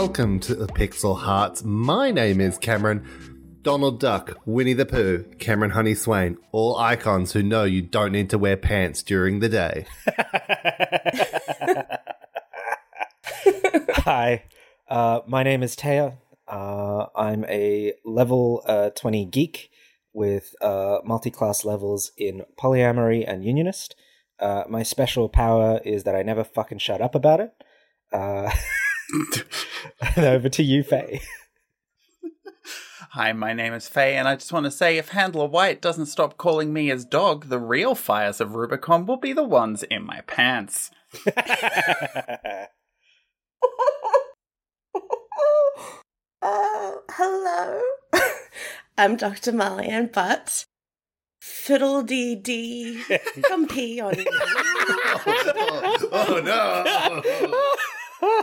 Welcome 0.00 0.40
to 0.40 0.54
the 0.54 0.66
Pixel 0.66 1.14
Hearts. 1.14 1.62
My 1.62 2.10
name 2.10 2.40
is 2.40 2.56
Cameron. 2.56 3.58
Donald 3.60 4.00
Duck, 4.00 4.38
Winnie 4.46 4.72
the 4.72 4.86
Pooh, 4.86 5.26
Cameron 5.38 5.72
Honey 5.72 5.94
Swain, 5.94 6.38
all 6.52 6.78
icons 6.78 7.32
who 7.32 7.42
know 7.42 7.64
you 7.64 7.82
don't 7.82 8.10
need 8.10 8.30
to 8.30 8.38
wear 8.38 8.56
pants 8.56 9.02
during 9.02 9.40
the 9.40 9.50
day. 9.50 9.84
Hi, 13.90 14.44
uh, 14.88 15.20
my 15.26 15.42
name 15.42 15.62
is 15.62 15.76
Taya. 15.76 16.16
Uh, 16.48 17.04
I'm 17.14 17.44
a 17.44 17.92
level 18.02 18.62
uh, 18.64 18.88
20 18.96 19.26
geek 19.26 19.70
with 20.14 20.54
uh, 20.62 21.00
multi 21.04 21.30
class 21.30 21.62
levels 21.62 22.12
in 22.16 22.46
polyamory 22.58 23.30
and 23.30 23.44
unionist. 23.44 23.94
Uh, 24.38 24.64
my 24.66 24.82
special 24.82 25.28
power 25.28 25.78
is 25.84 26.04
that 26.04 26.16
I 26.16 26.22
never 26.22 26.42
fucking 26.42 26.78
shut 26.78 27.02
up 27.02 27.14
about 27.14 27.40
it. 27.40 27.52
Uh, 29.12 29.40
and 30.16 30.24
over 30.26 30.48
to 30.48 30.62
you, 30.62 30.82
Faye. 30.82 31.20
Hi, 33.12 33.32
my 33.32 33.52
name 33.52 33.72
is 33.72 33.88
Faye, 33.88 34.16
and 34.16 34.28
I 34.28 34.36
just 34.36 34.52
want 34.52 34.66
to 34.66 34.70
say 34.70 34.96
if 34.96 35.08
Handler 35.08 35.46
Walter 35.46 35.74
doesn't 35.74 36.06
stop 36.06 36.36
calling 36.36 36.72
me 36.72 36.86
his 36.86 37.04
dog, 37.04 37.48
the 37.48 37.58
real 37.58 37.96
fires 37.96 38.40
of 38.40 38.54
Rubicon 38.54 39.04
will 39.04 39.16
be 39.16 39.32
the 39.32 39.42
ones 39.42 39.82
in 39.82 40.06
my 40.06 40.20
pants. 40.28 40.92
Oh, 46.40 47.02
hello. 47.10 47.82
I'm 48.96 49.16
Dr. 49.16 49.50
Mahli-Ann 49.52 50.10
Butt. 50.12 50.66
Fiddle 51.40 52.02
dee 52.02 52.36
dee. 52.36 53.02
Come 53.48 53.66
pee 53.66 54.00
on 54.00 54.16
me. 54.16 54.26
oh, 56.12 56.40
no! 56.44 57.69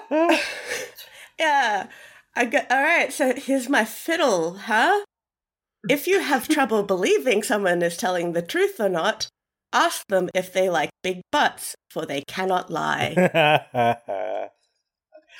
yeah. 1.39 1.87
I 2.35 2.45
got, 2.45 2.71
all 2.71 2.83
right, 2.83 3.11
so 3.11 3.33
here's 3.33 3.67
my 3.67 3.83
fiddle, 3.83 4.53
huh? 4.53 5.03
If 5.89 6.07
you 6.07 6.19
have 6.19 6.47
trouble 6.49 6.83
believing 6.83 7.43
someone 7.43 7.81
is 7.81 7.97
telling 7.97 8.33
the 8.33 8.41
truth 8.41 8.79
or 8.79 8.89
not, 8.89 9.27
ask 9.73 10.05
them 10.07 10.29
if 10.33 10.53
they 10.53 10.69
like 10.69 10.89
big 11.03 11.21
butts, 11.31 11.75
for 11.89 12.05
they 12.05 12.23
cannot 12.27 12.69
lie. 12.69 13.15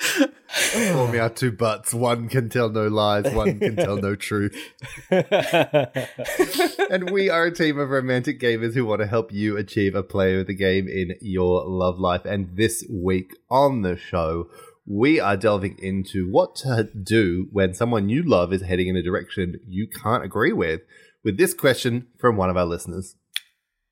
Pour 0.00 1.08
me 1.08 1.18
out 1.18 1.36
two 1.36 1.52
butts. 1.52 1.92
One 1.92 2.28
can 2.28 2.48
tell 2.48 2.70
no 2.70 2.88
lies, 2.88 3.32
one 3.32 3.58
can 3.58 3.76
tell 3.76 3.96
no 3.96 4.14
truth. 4.14 4.56
and 5.10 7.10
we 7.10 7.28
are 7.28 7.46
a 7.46 7.54
team 7.54 7.78
of 7.78 7.90
romantic 7.90 8.40
gamers 8.40 8.74
who 8.74 8.84
want 8.84 9.00
to 9.00 9.06
help 9.06 9.32
you 9.32 9.56
achieve 9.56 9.94
a 9.94 10.02
play 10.02 10.38
of 10.38 10.46
the 10.46 10.54
game 10.54 10.88
in 10.88 11.16
your 11.20 11.64
love 11.66 11.98
life. 11.98 12.24
And 12.24 12.56
this 12.56 12.84
week 12.90 13.32
on 13.50 13.82
the 13.82 13.96
show, 13.96 14.48
we 14.86 15.20
are 15.20 15.36
delving 15.36 15.78
into 15.80 16.28
what 16.30 16.56
to 16.56 16.84
do 16.84 17.48
when 17.52 17.74
someone 17.74 18.08
you 18.08 18.22
love 18.22 18.52
is 18.52 18.62
heading 18.62 18.88
in 18.88 18.96
a 18.96 19.02
direction 19.02 19.60
you 19.66 19.86
can't 19.86 20.24
agree 20.24 20.52
with, 20.52 20.80
with 21.22 21.36
this 21.36 21.54
question 21.54 22.06
from 22.18 22.36
one 22.36 22.50
of 22.50 22.56
our 22.56 22.64
listeners. 22.64 23.16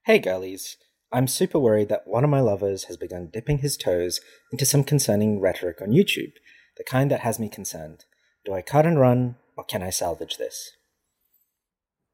hey, 0.05 0.19
girlies. 0.19 0.77
I'm 1.13 1.29
super 1.29 1.59
worried 1.59 1.89
that 1.89 2.07
one 2.07 2.25
of 2.25 2.31
my 2.31 2.41
lovers 2.41 2.85
has 2.85 2.97
begun 2.97 3.31
dipping 3.33 3.59
his 3.59 3.77
toes 3.77 4.21
into 4.53 4.67
some 4.67 4.85
concerning 4.85 5.41
rhetoric 5.41 5.81
on 5.81 5.91
YouTube, 5.91 6.33
the 6.77 6.85
kind 6.85 7.11
that 7.11 7.21
has 7.21 7.39
me 7.39 7.49
concerned. 7.49 8.05
Do 8.45 8.55
I 8.55 8.63
cut 8.63 8.87
and 8.87 8.99
run, 8.99 9.37
or 9.57 9.65
can 9.65 9.83
I 9.83 9.91
salvage 9.91 10.37
this? 10.37 10.73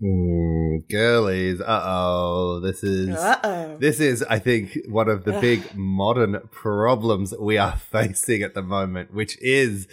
Ooh, 0.05 0.83
girlies, 0.91 1.61
uh 1.61 1.83
oh, 1.85 2.61
this 2.61 2.83
is 2.83 3.17
Uh 3.17 3.39
oh. 3.45 3.77
This 3.79 4.01
is, 4.01 4.23
I 4.25 4.39
think, 4.39 4.77
one 4.89 5.09
of 5.09 5.25
the 5.25 5.41
big 5.41 5.75
modern 5.75 6.41
problems 6.51 7.33
we 7.39 7.57
are 7.57 7.77
facing 7.93 8.43
at 8.43 8.55
the 8.55 8.63
moment, 8.63 9.15
which 9.15 9.39
is 9.41 9.87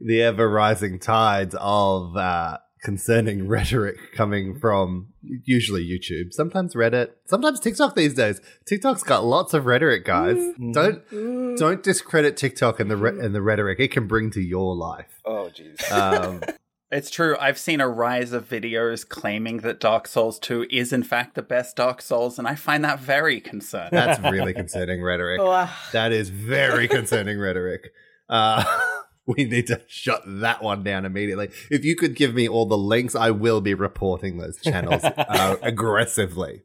the 0.00 0.22
ever 0.22 0.48
rising 0.48 0.98
tides 0.98 1.56
of 1.58 2.16
uh, 2.16 2.58
concerning 2.82 3.48
rhetoric 3.56 3.96
coming 4.14 4.58
from 4.58 5.08
usually 5.44 5.84
YouTube, 5.86 6.32
sometimes 6.32 6.74
Reddit, 6.74 7.10
sometimes 7.26 7.60
TikTok 7.60 7.94
these 7.94 8.14
days. 8.14 8.40
TikTok's 8.66 9.02
got 9.02 9.24
lots 9.24 9.54
of 9.54 9.66
rhetoric, 9.66 10.04
guys. 10.04 10.36
Don't 10.72 11.02
don't 11.56 11.82
discredit 11.82 12.36
TikTok 12.36 12.80
and 12.80 12.90
the 12.90 12.96
re- 12.96 13.18
and 13.18 13.34
the 13.34 13.42
rhetoric 13.42 13.80
it 13.80 13.88
can 13.90 14.06
bring 14.06 14.30
to 14.32 14.40
your 14.40 14.74
life. 14.76 15.20
Oh, 15.24 15.50
jeez. 15.54 15.90
Um, 15.92 16.42
It's 16.90 17.10
true, 17.10 17.36
I've 17.38 17.58
seen 17.58 17.82
a 17.82 17.88
rise 17.88 18.32
of 18.32 18.48
videos 18.48 19.06
claiming 19.06 19.58
that 19.58 19.78
Dark 19.78 20.08
Souls 20.08 20.38
2 20.38 20.68
is 20.70 20.90
in 20.90 21.02
fact 21.02 21.34
the 21.34 21.42
best 21.42 21.76
Dark 21.76 22.00
Souls, 22.00 22.38
and 22.38 22.48
I 22.48 22.54
find 22.54 22.82
that 22.82 22.98
very 22.98 23.42
concerning. 23.42 23.90
that's 23.92 24.18
really 24.20 24.54
concerning 24.54 25.02
rhetoric. 25.02 25.38
That 25.92 26.12
is 26.12 26.30
very 26.30 26.88
concerning 26.88 27.38
rhetoric. 27.38 27.92
Uh, 28.26 28.64
we 29.28 29.44
need 29.44 29.66
to 29.68 29.80
shut 29.86 30.22
that 30.26 30.62
one 30.62 30.82
down 30.82 31.04
immediately. 31.04 31.50
If 31.70 31.84
you 31.84 31.94
could 31.94 32.16
give 32.16 32.34
me 32.34 32.48
all 32.48 32.66
the 32.66 32.78
links, 32.78 33.14
I 33.14 33.30
will 33.30 33.60
be 33.60 33.74
reporting 33.74 34.38
those 34.38 34.60
channels 34.60 35.04
uh, 35.04 35.56
aggressively. 35.62 36.62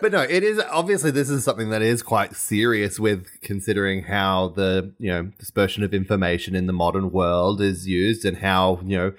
but 0.00 0.12
no, 0.12 0.22
it 0.22 0.42
is 0.42 0.60
obviously 0.70 1.12
this 1.12 1.30
is 1.30 1.44
something 1.44 1.70
that 1.70 1.80
is 1.80 2.02
quite 2.02 2.34
serious 2.34 2.98
with 2.98 3.28
considering 3.42 4.02
how 4.02 4.48
the 4.48 4.92
you 4.98 5.08
know 5.08 5.30
dispersion 5.38 5.84
of 5.84 5.94
information 5.94 6.56
in 6.56 6.66
the 6.66 6.72
modern 6.72 7.12
world 7.12 7.60
is 7.60 7.86
used 7.86 8.24
and 8.24 8.38
how 8.38 8.80
you 8.84 8.98
know 8.98 9.12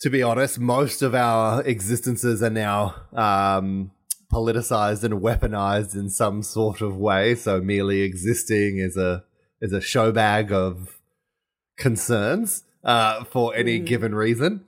to 0.00 0.10
be 0.10 0.22
honest, 0.22 0.58
most 0.58 1.02
of 1.02 1.14
our 1.14 1.62
existences 1.62 2.42
are 2.42 2.50
now 2.50 2.94
um, 3.14 3.90
politicized 4.30 5.04
and 5.04 5.22
weaponized 5.22 5.94
in 5.94 6.10
some 6.10 6.42
sort 6.42 6.80
of 6.80 6.96
way. 6.96 7.34
So 7.34 7.60
merely 7.60 8.02
existing 8.02 8.78
is 8.78 8.96
a 8.96 9.24
is 9.60 9.72
a 9.72 9.80
show 9.80 10.12
bag 10.12 10.52
of 10.52 10.95
concerns 11.76 12.64
uh, 12.84 13.24
for 13.24 13.54
any 13.54 13.78
given 13.78 14.14
reason. 14.14 14.64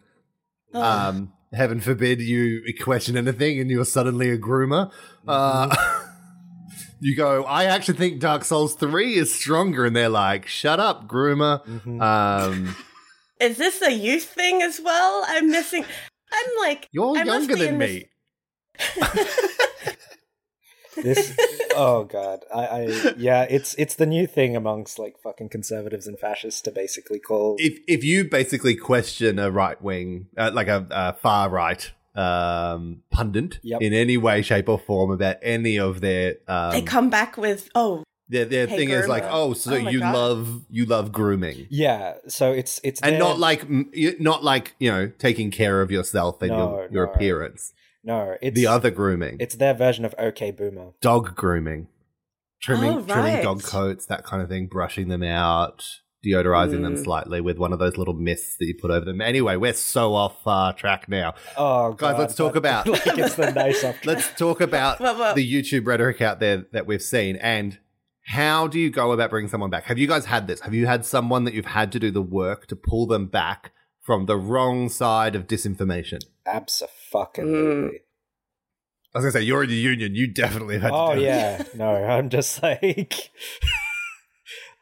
Um, 0.74 1.32
heaven 1.52 1.80
forbid 1.80 2.20
you 2.20 2.62
question 2.82 3.16
anything 3.16 3.58
and 3.58 3.70
you're 3.70 3.84
suddenly 3.84 4.30
a 4.30 4.38
groomer. 4.38 4.92
Uh, 5.26 5.74
you 7.00 7.16
go, 7.16 7.44
I 7.44 7.64
actually 7.64 7.98
think 7.98 8.20
Dark 8.20 8.44
Souls 8.44 8.74
3 8.74 9.14
is 9.14 9.34
stronger. 9.34 9.84
And 9.84 9.96
they're 9.96 10.08
like, 10.08 10.46
shut 10.46 10.80
up, 10.80 11.08
groomer. 11.08 11.66
Um, 12.00 12.76
is 13.40 13.56
this 13.56 13.80
a 13.82 13.92
youth 13.92 14.24
thing 14.24 14.62
as 14.62 14.80
well? 14.82 15.24
I'm 15.26 15.50
missing. 15.50 15.84
I'm 16.32 16.50
like. 16.58 16.88
you're 16.92 17.16
I 17.16 17.22
younger 17.22 17.56
than 17.56 17.78
me. 17.78 18.06
this 18.78 19.48
oh 21.76 22.04
god 22.04 22.44
I, 22.54 22.66
I 22.66 23.14
yeah 23.16 23.42
it's 23.48 23.74
it's 23.74 23.94
the 23.96 24.06
new 24.06 24.26
thing 24.26 24.56
amongst 24.56 24.98
like 24.98 25.16
fucking 25.22 25.48
conservatives 25.48 26.06
and 26.06 26.18
fascists 26.18 26.60
to 26.62 26.70
basically 26.70 27.18
call 27.18 27.56
if 27.58 27.78
if 27.86 28.04
you 28.04 28.24
basically 28.24 28.74
question 28.74 29.38
a 29.38 29.50
right 29.50 29.80
wing, 29.80 30.26
uh, 30.36 30.50
like 30.52 30.68
a, 30.68 30.86
a 30.90 31.12
far 31.14 31.48
right 31.48 31.92
um, 32.14 33.02
pundit 33.10 33.60
Yep. 33.62 33.80
in 33.80 33.92
any 33.92 34.16
way, 34.16 34.42
shape, 34.42 34.68
or 34.68 34.78
form 34.78 35.12
about 35.12 35.36
any 35.40 35.78
of 35.78 36.00
their 36.00 36.36
um, 36.48 36.72
They 36.72 36.82
come 36.82 37.10
back 37.10 37.36
with, 37.36 37.68
oh, 37.76 38.02
their, 38.28 38.44
their 38.44 38.66
Hey, 38.66 38.76
thing 38.76 38.90
is 38.90 39.06
like, 39.06 39.22
oh, 39.28 39.52
so 39.54 39.74
Oh 39.74 39.76
you 39.76 40.00
God. 40.00 40.14
love 40.14 40.64
you 40.68 40.84
love 40.84 41.12
grooming. 41.12 41.66
yeah 41.70 42.14
so 42.26 42.50
it's 42.52 42.80
it's 42.82 43.00
And 43.02 43.12
their- 43.12 43.20
not 43.20 43.38
like 43.38 43.64
you- 43.92 44.16
not 44.18 44.42
like 44.42 44.74
you 44.80 44.90
know 44.90 45.06
taking 45.18 45.50
care 45.52 45.80
of 45.80 45.90
yourself 45.92 46.42
and 46.42 46.50
No, 46.50 46.58
your, 46.58 46.88
your 46.90 47.06
no. 47.06 47.12
appearance. 47.12 47.72
No 48.08 48.36
it's 48.42 48.54
The 48.54 48.66
other 48.66 48.90
grooming, 48.90 49.36
it's 49.38 49.54
their 49.56 49.74
version 49.74 50.04
of 50.04 50.14
okay 50.18 50.50
boomer 50.50 50.88
dog 51.00 51.34
grooming, 51.36 51.86
trimming 52.60 52.90
Oh, 52.90 53.02
trimming 53.02 53.42
dog 53.42 53.62
coats, 53.62 54.06
that 54.06 54.24
kind 54.24 54.42
of 54.42 54.48
thing, 54.48 54.66
brushing 54.66 55.08
them 55.08 55.22
out, 55.22 55.84
deodorizing 56.26 56.82
them 56.82 56.96
Mm. 56.96 57.04
slightly 57.04 57.40
with 57.40 57.58
one 57.58 57.72
of 57.72 57.78
those 57.78 57.96
little 57.96 58.14
mists 58.14 58.56
that 58.58 58.66
you 58.66 58.74
put 58.80 58.90
over 58.90 59.04
them. 59.04 59.20
Anyway, 59.20 59.54
we're 59.56 59.72
so 59.72 60.14
off 60.14 60.36
uh, 60.46 60.72
track 60.72 61.08
now. 61.08 61.34
oh 61.56 61.92
Guys, 61.92 62.12
God, 62.12 62.18
let's 62.18 62.34
talk 62.34 62.52
but- 62.54 62.58
about- 62.58 62.88
like 63.06 63.18
it's 63.18 63.36
the 63.36 63.52
nice 63.52 63.84
off 63.84 64.04
Let's 64.04 64.28
talk 64.36 64.60
about 64.60 64.98
Well, 65.04 65.16
well- 65.18 65.34
the 65.34 65.46
YouTube 65.54 65.86
rhetoric 65.86 66.20
out 66.20 66.40
there 66.40 66.64
that 66.72 66.86
we've 66.86 67.02
seen 67.02 67.36
and 67.36 67.78
how 68.26 68.66
do 68.66 68.78
you 68.78 68.90
go 68.90 69.12
about 69.12 69.30
bringing 69.30 69.48
someone 69.48 69.70
back? 69.70 69.84
Have 69.84 69.96
you 69.98 70.06
guys 70.06 70.26
had 70.26 70.48
this? 70.48 70.60
Have 70.60 70.74
you 70.74 70.86
had 70.86 71.06
someone 71.06 71.44
that 71.44 71.54
you've 71.54 71.64
had 71.64 71.90
to 71.92 71.98
do 71.98 72.10
the 72.10 72.20
work 72.20 72.66
to 72.66 72.76
pull 72.76 73.06
them 73.06 73.26
back 73.26 73.72
from 74.02 74.26
the 74.26 74.36
wrong 74.36 74.88
side 74.90 75.34
of 75.34 75.46
disinformation? 75.46 76.18
Absolutely. 76.44 76.94
I 79.14 79.18
was 79.18 79.24
gonna 79.24 79.32
say 79.32 79.42
you're 79.42 79.62
in 79.62 79.70
the 79.70 79.74
union. 79.74 80.14
You 80.14 80.26
definitely 80.32 80.74
have 80.74 80.82
had. 80.82 80.92
Oh 80.92 81.14
to 81.14 81.16
do 81.16 81.22
it. 81.22 81.26
yeah, 81.26 81.62
no, 81.74 81.90
I'm 81.90 82.28
just 82.28 82.62
like, 82.62 83.30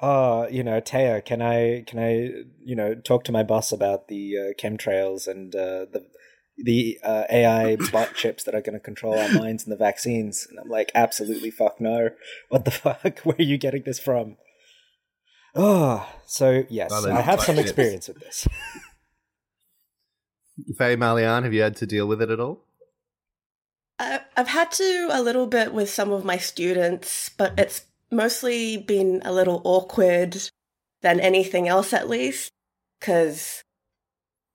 oh, 0.00 0.48
you 0.50 0.64
know, 0.64 0.80
Taya, 0.80 1.24
can 1.24 1.40
I, 1.40 1.84
can 1.86 1.98
I, 1.98 2.44
you 2.64 2.74
know, 2.74 2.94
talk 2.94 3.24
to 3.24 3.32
my 3.32 3.44
boss 3.44 3.70
about 3.70 4.08
the 4.08 4.36
uh, 4.36 4.60
chemtrails 4.60 5.28
and 5.28 5.54
uh, 5.54 5.86
the 5.92 6.06
the 6.58 6.98
uh, 7.04 7.24
AI 7.30 7.76
bot 7.92 8.14
chips 8.14 8.42
that 8.44 8.54
are 8.54 8.60
going 8.60 8.74
to 8.74 8.80
control 8.80 9.16
our 9.16 9.32
minds 9.32 9.62
and 9.64 9.72
the 9.72 9.76
vaccines? 9.76 10.46
And 10.50 10.58
I'm 10.58 10.68
like, 10.68 10.90
absolutely, 10.94 11.52
fuck 11.52 11.80
no. 11.80 12.10
What 12.48 12.64
the 12.64 12.70
fuck? 12.72 13.20
Where 13.20 13.36
are 13.38 13.42
you 13.42 13.58
getting 13.58 13.84
this 13.84 14.00
from? 14.00 14.38
Oh, 15.54 16.06
so 16.26 16.64
yes, 16.68 16.92
I 16.92 17.20
have 17.20 17.40
some 17.40 17.56
chips. 17.56 17.68
experience 17.68 18.08
with 18.08 18.18
this. 18.20 18.46
Faye 20.78 20.96
Mahli-Ann, 20.96 21.42
have 21.44 21.52
you 21.52 21.62
had 21.62 21.76
to 21.76 21.86
deal 21.86 22.06
with 22.06 22.22
it 22.22 22.30
at 22.30 22.40
all? 22.40 22.64
I- 23.98 24.20
I've 24.36 24.48
had 24.48 24.70
to 24.72 25.08
a 25.12 25.22
little 25.22 25.46
bit 25.46 25.72
with 25.72 25.90
some 25.90 26.12
of 26.12 26.24
my 26.24 26.36
students, 26.38 27.30
but 27.30 27.58
it's 27.58 27.86
mostly 28.10 28.76
been 28.76 29.22
a 29.24 29.32
little 29.32 29.60
awkward 29.64 30.36
than 31.02 31.20
anything 31.20 31.68
else, 31.68 31.92
at 31.92 32.08
least. 32.08 32.50
Because 33.00 33.62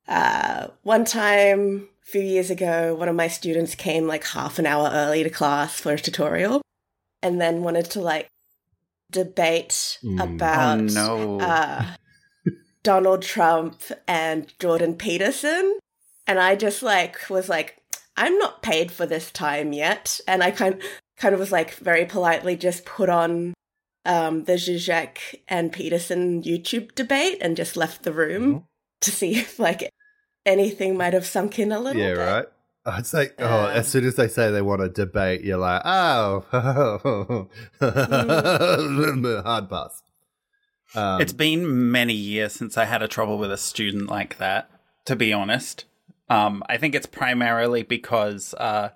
uh, 0.08 0.68
one 0.84 1.06
time, 1.06 1.88
a 2.04 2.06
few 2.12 2.22
years 2.22 2.50
ago, 2.50 2.96
one 2.96 3.08
of 3.10 3.16
my 3.16 3.28
students 3.28 3.76
came 3.76 4.08
like 4.08 4.26
half 4.26 4.58
an 4.60 4.66
hour 4.66 4.90
early 4.92 5.24
to 5.24 5.30
class 5.30 5.80
for 5.80 5.94
a 5.94 6.00
tutorial 6.00 6.62
and 7.22 7.40
then 7.40 7.62
wanted 7.64 7.86
to 7.92 8.02
like 8.02 8.28
debate 9.12 10.00
Mm. 10.04 10.24
about 10.36 10.80
oh 10.80 11.38
no. 11.38 11.40
uh, 11.40 11.86
Donald 12.84 13.22
Trump 13.22 13.82
and 14.08 14.52
Jordan 14.60 14.96
Peterson. 14.96 15.78
And 16.32 16.40
I 16.40 16.56
just 16.56 16.82
like 16.82 17.30
was 17.30 17.50
like, 17.50 17.76
I'm 18.16 18.38
not 18.38 18.64
paid 18.64 18.90
for 18.90 19.06
this 19.06 19.32
time 19.32 19.74
yet. 19.74 20.22
And 20.30 20.42
I 20.42 20.52
kind 20.52 20.82
kind 21.18 21.34
of 21.34 21.42
was 21.42 21.52
like 21.52 21.74
very 21.74 22.06
politely 22.06 22.56
just 22.56 22.86
put 22.86 23.10
on 23.10 23.54
um, 24.06 24.46
the 24.46 24.54
Zizek 24.54 25.18
and 25.50 25.74
Peterson 25.74 26.42
YouTube 26.42 26.96
debate 26.96 27.40
and 27.42 27.58
just 27.58 27.76
left 27.76 28.04
the 28.04 28.14
room 28.14 28.44
Mm-hmm. 28.44 28.60
to 29.02 29.12
see 29.12 29.40
if 29.40 29.60
like 29.60 29.90
anything 30.46 30.96
might 30.96 31.12
have 31.12 31.26
sunk 31.26 31.60
in 31.60 31.74
a 31.74 31.82
little 31.82 32.02
Yeah, 32.02 32.14
bit. 32.14 32.20
right. 32.20 32.46
Oh, 32.86 32.96
It's 32.98 33.14
like, 33.14 33.36
oh, 33.40 33.66
Um, 33.66 33.72
as 33.72 33.90
soon 33.90 34.06
as 34.06 34.16
they 34.16 34.30
say 34.30 34.52
they 34.52 34.62
want 34.62 34.80
to 34.84 34.88
debate, 34.88 35.42
you're 35.44 35.58
like, 35.58 35.82
oh, 35.84 36.46
hard 39.44 39.70
pass. 39.70 40.02
Um, 40.96 41.20
it's 41.22 41.34
been 41.34 41.92
many 41.92 42.14
years 42.14 42.54
since 42.54 42.78
I 42.78 42.86
had 42.86 43.04
a 43.04 43.10
trouble 43.10 43.38
with 43.38 43.52
a 43.52 43.58
student 43.58 44.08
like 44.10 44.38
that, 44.38 44.72
to 45.08 45.18
be 45.18 45.34
honest. 45.34 45.84
Um, 46.32 46.64
I 46.70 46.78
think 46.78 46.96
it's 46.96 47.08
primarily 47.08 47.84
because 47.84 48.54
uh, 48.54 48.92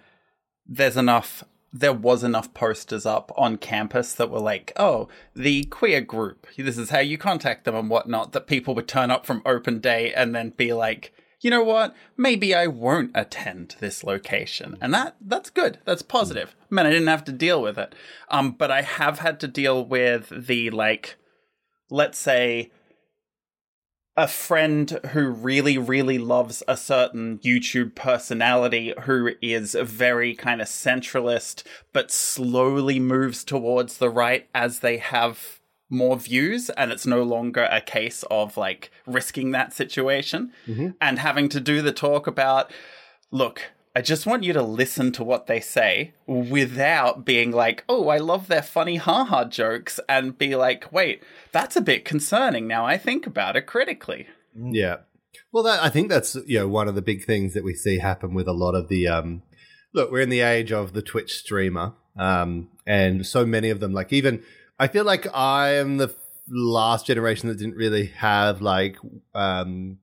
there's 0.66 0.96
enough, 0.96 1.44
there 1.74 1.92
was 1.92 2.24
enough 2.24 2.54
posters 2.54 3.06
up 3.06 3.30
on 3.36 3.58
campus 3.58 4.14
that 4.14 4.30
were 4.30 4.40
like, 4.40 4.72
oh, 4.78 5.10
the 5.36 5.66
queer 5.66 6.00
group, 6.00 6.48
this 6.58 6.78
is 6.78 6.92
how 6.92 7.00
you 7.00 7.18
contact 7.18 7.66
them 7.66 7.76
and 7.76 7.90
whatnot, 7.90 8.32
that 8.32 8.48
people 8.48 8.74
would 8.74 8.88
turn 8.88 9.12
up 9.12 9.26
from 9.26 9.42
open 9.46 9.80
day 9.80 10.14
and 10.14 10.34
then 10.34 10.52
be 10.52 10.72
like, 10.72 11.12
you 11.42 11.50
know 11.52 11.64
what? 11.64 11.94
Maybe 12.16 12.56
I 12.56 12.68
won't 12.68 13.12
attend 13.14 13.76
this 13.82 14.06
location, 14.06 14.78
and 14.80 14.94
that 14.94 15.18
that's 15.20 15.50
good. 15.50 15.80
That's 15.86 16.02
positive. 16.02 16.56
Man, 16.70 16.88
I 16.88 16.90
didn't 16.90 17.08
have 17.08 17.26
to 17.26 17.34
deal 17.34 17.62
with 17.62 17.78
it. 17.78 17.94
Um, 18.30 18.54
but 18.54 18.72
I 18.72 18.82
have 18.82 19.20
had 19.20 19.42
to 19.42 19.48
deal 19.48 19.86
with 19.86 20.32
the 20.48 20.70
like, 20.70 21.18
let's 21.92 22.18
say, 22.18 22.72
a 24.18 24.28
friend 24.28 25.00
who 25.12 25.28
really, 25.28 25.78
really 25.78 26.18
loves 26.18 26.64
a 26.68 26.78
certain 26.78 27.38
YouTube 27.40 27.96
personality 27.96 28.94
who 29.04 29.32
is 29.42 29.76
very 29.82 30.34
kind 30.36 30.62
of 30.62 30.68
centralist, 30.68 31.64
but 31.92 32.12
slowly 32.12 33.00
moves 33.00 33.44
towards 33.44 33.98
the 33.98 34.10
right 34.10 34.48
as 34.56 34.80
they 34.80 34.98
have 34.98 35.60
more 35.90 36.18
views, 36.18 36.70
and 36.72 36.92
it's 36.92 37.06
no 37.06 37.24
longer 37.24 37.68
a 37.72 37.82
case 37.82 38.24
of 38.32 38.58
like 38.58 38.90
risking 39.06 39.52
that 39.52 39.74
situation 39.74 40.52
mm-hmm. 40.66 40.90
and 41.00 41.20
having 41.20 41.50
to 41.50 41.60
do 41.60 41.82
the 41.82 41.92
talk 41.92 42.26
about, 42.26 42.72
look, 43.32 43.72
I 43.98 44.02
just 44.02 44.26
want 44.26 44.44
you 44.44 44.52
to 44.52 44.62
listen 44.62 45.14
to 45.14 45.24
what 45.24 45.48
they 45.48 45.62
say 45.62 46.14
without 46.28 47.24
being 47.24 47.52
like, 47.52 47.86
oh, 47.88 48.10
I 48.10 48.18
love 48.18 48.48
their 48.48 48.62
funny 48.62 48.98
haha 48.98 49.46
jokes, 49.46 50.02
and 50.10 50.38
be 50.38 50.58
like, 50.58 50.92
wait, 50.92 51.24
that's 51.54 51.78
a 51.78 51.82
bit 51.82 52.04
concerning 52.04 52.68
now 52.68 52.86
I 52.86 52.98
think 52.98 53.26
about 53.26 53.56
it 53.56 53.66
critically. 53.66 54.28
Yeah. 54.54 54.98
Well, 55.54 55.64
that, 55.64 55.82
I 55.82 55.90
think 55.90 56.10
that's 56.10 56.36
you 56.46 56.60
know 56.60 56.68
one 56.68 56.90
of 56.90 56.96
the 56.96 57.02
big 57.02 57.24
things 57.24 57.54
that 57.54 57.64
we 57.64 57.74
see 57.74 58.00
happen 58.00 58.34
with 58.34 58.48
a 58.48 58.54
lot 58.54 58.76
of 58.76 58.90
the 58.90 59.08
um. 59.08 59.44
Look, 59.94 60.12
we're 60.12 60.20
in 60.20 60.30
the 60.30 60.42
age 60.42 60.74
of 60.74 60.92
the 60.92 61.02
Twitch 61.02 61.34
streamer, 61.38 61.94
um, 62.20 62.70
and 62.86 63.26
so 63.26 63.46
many 63.46 63.70
of 63.70 63.80
them. 63.80 63.94
Like 63.94 64.12
even, 64.12 64.44
I 64.78 64.88
feel 64.88 65.06
like 65.06 65.26
I 65.34 65.76
am 65.76 65.98
the 65.98 66.14
last 66.50 67.08
generation 67.08 67.48
that 67.48 67.58
didn't 67.58 67.76
really 67.76 68.08
have 68.08 68.62
like 68.62 68.98
um, 69.34 70.00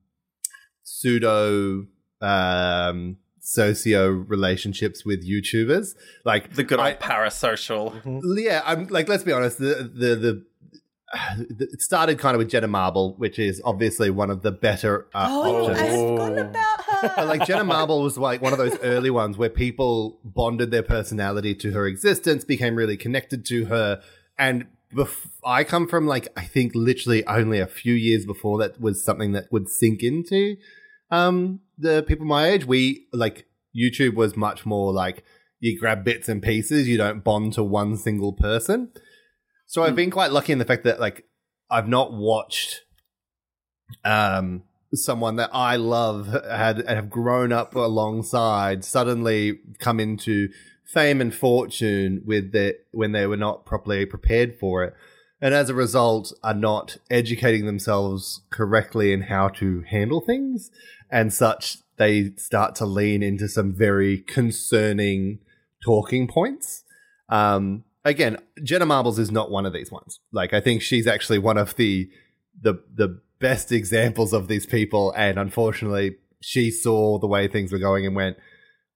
pseudo 0.81 1.85
um 2.21 3.17
socio 3.43 4.07
relationships 4.09 5.05
with 5.05 5.27
YouTubers. 5.27 5.95
Like 6.25 6.53
The 6.55 6.63
good 6.63 6.79
old 6.79 6.87
I- 6.87 6.93
parasocial. 6.95 7.93
yeah, 8.41 8.61
I'm 8.65 8.87
like, 8.87 9.07
let's 9.07 9.23
be 9.23 9.31
honest. 9.31 9.57
The 9.59 9.75
the 9.93 10.15
the 11.49 11.69
it 11.71 11.81
started 11.81 12.17
kind 12.17 12.35
of 12.35 12.39
with 12.39 12.49
Jenna 12.49 12.67
Marble, 12.67 13.13
which 13.17 13.37
is 13.37 13.61
obviously 13.63 14.09
one 14.09 14.29
of 14.31 14.41
the 14.41 14.51
better 14.51 15.07
uh, 15.13 15.27
Oh, 15.29 15.65
options. 15.67 15.79
I 15.79 15.83
had 15.83 15.99
forgotten 16.09 16.37
about 16.39 16.81
her. 16.81 16.89
But, 17.17 17.27
like 17.27 17.45
Jenna 17.45 17.65
Marble 17.65 18.01
was 18.01 18.17
like 18.17 18.41
one 18.41 18.53
of 18.53 18.57
those 18.59 18.77
early 18.81 19.09
ones 19.09 19.37
where 19.37 19.49
people 19.49 20.19
bonded 20.23 20.71
their 20.71 20.83
personality 20.83 21.53
to 21.55 21.71
her 21.71 21.85
existence, 21.85 22.45
became 22.45 22.75
really 22.75 22.95
connected 22.95 23.45
to 23.47 23.65
her, 23.65 24.01
and 24.37 24.67
bef- 24.95 25.27
I 25.43 25.65
come 25.65 25.85
from 25.89 26.07
like 26.07 26.29
I 26.37 26.45
think 26.45 26.71
literally 26.73 27.25
only 27.27 27.59
a 27.59 27.67
few 27.67 27.93
years 27.93 28.25
before 28.25 28.57
that 28.59 28.79
was 28.79 29.03
something 29.03 29.33
that 29.33 29.51
would 29.51 29.67
sink 29.67 30.01
into 30.01 30.55
um 31.13 31.59
the 31.77 32.03
people 32.03 32.25
my 32.25 32.47
age. 32.47 32.65
We 32.65 33.07
like 33.13 33.45
YouTube 33.75 34.15
was 34.15 34.35
much 34.35 34.65
more 34.65 34.91
like 34.91 35.23
you 35.59 35.79
grab 35.79 36.03
bits 36.03 36.27
and 36.27 36.41
pieces, 36.41 36.87
you 36.87 36.97
don't 36.97 37.23
bond 37.23 37.53
to 37.53 37.63
one 37.63 37.95
single 37.97 38.33
person. 38.33 38.91
So 39.65 39.83
I've 39.83 39.95
been 39.95 40.11
quite 40.11 40.31
lucky 40.31 40.51
in 40.51 40.59
the 40.59 40.65
fact 40.65 40.83
that 40.83 40.99
like 40.99 41.25
I've 41.69 41.87
not 41.87 42.13
watched 42.13 42.81
um 44.03 44.63
someone 44.93 45.37
that 45.37 45.49
I 45.53 45.75
love 45.75 46.27
had 46.49 46.79
and 46.79 46.89
have 46.89 47.09
grown 47.09 47.51
up 47.51 47.75
alongside 47.75 48.83
suddenly 48.83 49.59
come 49.79 49.99
into 49.99 50.49
fame 50.85 51.21
and 51.21 51.33
fortune 51.33 52.21
with 52.25 52.51
the 52.51 52.77
when 52.91 53.11
they 53.11 53.25
were 53.25 53.37
not 53.37 53.65
properly 53.65 54.05
prepared 54.05 54.55
for 54.59 54.83
it 54.83 54.93
and 55.41 55.53
as 55.53 55.69
a 55.69 55.73
result 55.73 56.31
are 56.43 56.53
not 56.53 56.97
educating 57.09 57.65
themselves 57.65 58.41
correctly 58.51 59.11
in 59.11 59.23
how 59.23 59.49
to 59.49 59.81
handle 59.81 60.21
things 60.21 60.71
and 61.13 61.31
such 61.31 61.77
they 61.97 62.31
start 62.37 62.73
to 62.75 62.85
lean 62.85 63.21
into 63.21 63.47
some 63.47 63.71
very 63.71 64.17
concerning 64.17 65.39
talking 65.85 66.27
points. 66.27 66.83
Um 67.29 67.85
again 68.03 68.37
jenna 68.61 68.85
marbles 68.85 69.17
is 69.17 69.31
not 69.31 69.49
one 69.49 69.65
of 69.65 69.71
these 69.71 69.91
ones. 69.91 70.19
Like 70.33 70.53
i 70.53 70.59
think 70.59 70.81
she's 70.81 71.07
actually 71.07 71.39
one 71.39 71.57
of 71.57 71.75
the 71.77 72.09
the 72.59 72.83
the 72.93 73.21
best 73.39 73.71
examples 73.71 74.33
of 74.33 74.47
these 74.47 74.65
people. 74.65 75.13
And 75.15 75.37
unfortunately 75.37 76.17
she 76.41 76.71
saw 76.71 77.19
the 77.19 77.27
way 77.27 77.47
things 77.47 77.71
were 77.71 77.79
going 77.79 78.05
and 78.05 78.15
went 78.15 78.37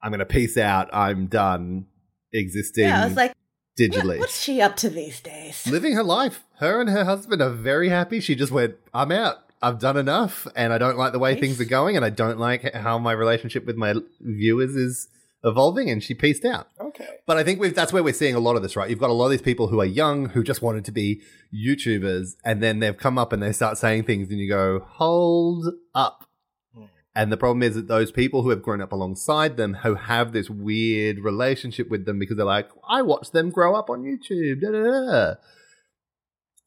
i'm 0.01 0.11
going 0.11 0.19
to 0.19 0.25
peace 0.25 0.57
out. 0.57 0.89
I'm 0.91 1.27
done 1.27 1.85
existing 2.33 2.85
yeah, 2.85 3.03
I 3.03 3.05
was 3.05 3.15
like, 3.15 3.29
what, 3.31 3.79
digitally. 3.79 4.19
what's 4.19 4.41
she 4.41 4.59
up 4.59 4.75
to 4.77 4.89
these 4.89 5.21
days? 5.21 5.65
living 5.67 5.93
her 5.93 6.03
life. 6.03 6.43
Her 6.59 6.81
and 6.81 6.89
her 6.89 7.05
husband 7.05 7.41
are 7.43 7.51
very 7.51 7.89
happy. 7.89 8.19
She 8.19 8.33
just 8.33 8.51
went 8.51 8.75
i'm 8.93 9.11
out 9.11 9.46
i've 9.61 9.79
done 9.79 9.97
enough 9.97 10.47
and 10.55 10.71
i 10.73 10.77
don't 10.77 10.97
like 10.97 11.11
the 11.13 11.19
way 11.19 11.31
Nice. 11.33 11.41
things 11.41 11.61
are 11.61 11.65
going 11.65 11.95
and 11.95 12.05
i 12.05 12.09
don't 12.09 12.37
like 12.39 12.73
how 12.73 12.97
my 12.97 13.11
relationship 13.11 13.65
with 13.65 13.75
my 13.75 13.93
viewers 14.21 14.75
is 14.75 15.07
evolving 15.43 15.89
and 15.89 16.03
she 16.03 16.13
pieced 16.13 16.43
out 16.45 16.67
Okay. 16.81 17.07
but 17.27 17.37
I 17.37 17.43
think 17.43 17.59
we've, 17.59 17.75
that's 17.75 17.93
where 17.93 18.01
we're 18.01 18.13
seeing 18.13 18.33
a 18.33 18.39
lot 18.39 18.55
of 18.55 18.63
this, 18.63 18.75
right? 18.75 18.89
You've 18.89 18.97
got 18.99 19.11
a 19.11 19.13
lot 19.13 19.25
of 19.25 19.31
these 19.31 19.41
people 19.41 19.67
who 19.67 19.79
are 19.79 19.85
young 19.85 20.29
who 20.29 20.43
just 20.43 20.63
wanted 20.63 20.83
to 20.85 20.91
be 20.91 21.21
YouTubers, 21.53 22.35
and 22.43 22.61
then 22.61 22.79
they've 22.79 22.97
come 22.97 23.17
up 23.19 23.31
and 23.31 23.41
they 23.43 23.51
start 23.51 23.77
saying 23.77 24.05
things, 24.05 24.29
and 24.31 24.39
you 24.39 24.49
go, 24.49 24.79
hold 24.93 25.67
up. 25.93 26.27
Hmm. 26.73 26.85
And 27.15 27.31
the 27.31 27.37
problem 27.37 27.61
is 27.61 27.75
that 27.75 27.87
those 27.87 28.11
people 28.11 28.41
who 28.41 28.49
have 28.49 28.63
grown 28.63 28.81
up 28.81 28.91
alongside 28.91 29.57
them, 29.57 29.75
who 29.75 29.93
have 29.95 30.31
this 30.33 30.49
weird 30.49 31.19
relationship 31.19 31.87
with 31.89 32.05
them 32.05 32.17
because 32.17 32.35
they're 32.37 32.45
like, 32.45 32.69
I 32.89 33.03
watched 33.03 33.31
them 33.33 33.51
grow 33.51 33.75
up 33.75 33.89
on 33.91 34.01
YouTube. 34.03 34.61
Da, 34.61 34.71
da, 34.71 34.83
da. 34.83 35.33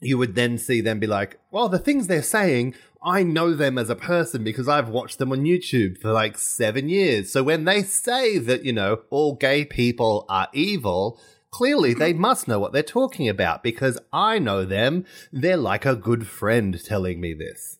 You 0.00 0.18
would 0.18 0.34
then 0.34 0.56
see 0.58 0.80
them 0.80 0.98
be 0.98 1.06
like, 1.06 1.38
well, 1.50 1.68
the 1.68 1.78
things 1.78 2.06
they're 2.06 2.22
saying, 2.22 2.74
I 3.02 3.22
know 3.22 3.54
them 3.54 3.78
as 3.78 3.90
a 3.90 3.96
person 3.96 4.44
because 4.44 4.68
I've 4.68 4.88
watched 4.88 5.18
them 5.18 5.32
on 5.32 5.44
YouTube 5.44 5.98
for 5.98 6.12
like 6.12 6.38
seven 6.38 6.88
years. 6.88 7.32
So 7.32 7.42
when 7.42 7.64
they 7.64 7.82
say 7.82 8.38
that, 8.38 8.64
you 8.64 8.72
know, 8.72 9.00
all 9.10 9.34
gay 9.34 9.64
people 9.64 10.26
are 10.28 10.48
evil, 10.52 11.20
clearly 11.50 11.94
they 11.94 12.12
must 12.28 12.48
know 12.48 12.58
what 12.58 12.72
they're 12.72 12.82
talking 12.82 13.28
about 13.28 13.62
because 13.62 13.98
I 14.12 14.38
know 14.38 14.64
them. 14.64 15.04
They're 15.32 15.56
like 15.56 15.86
a 15.86 15.96
good 15.96 16.26
friend 16.26 16.82
telling 16.84 17.20
me 17.20 17.34
this. 17.34 17.78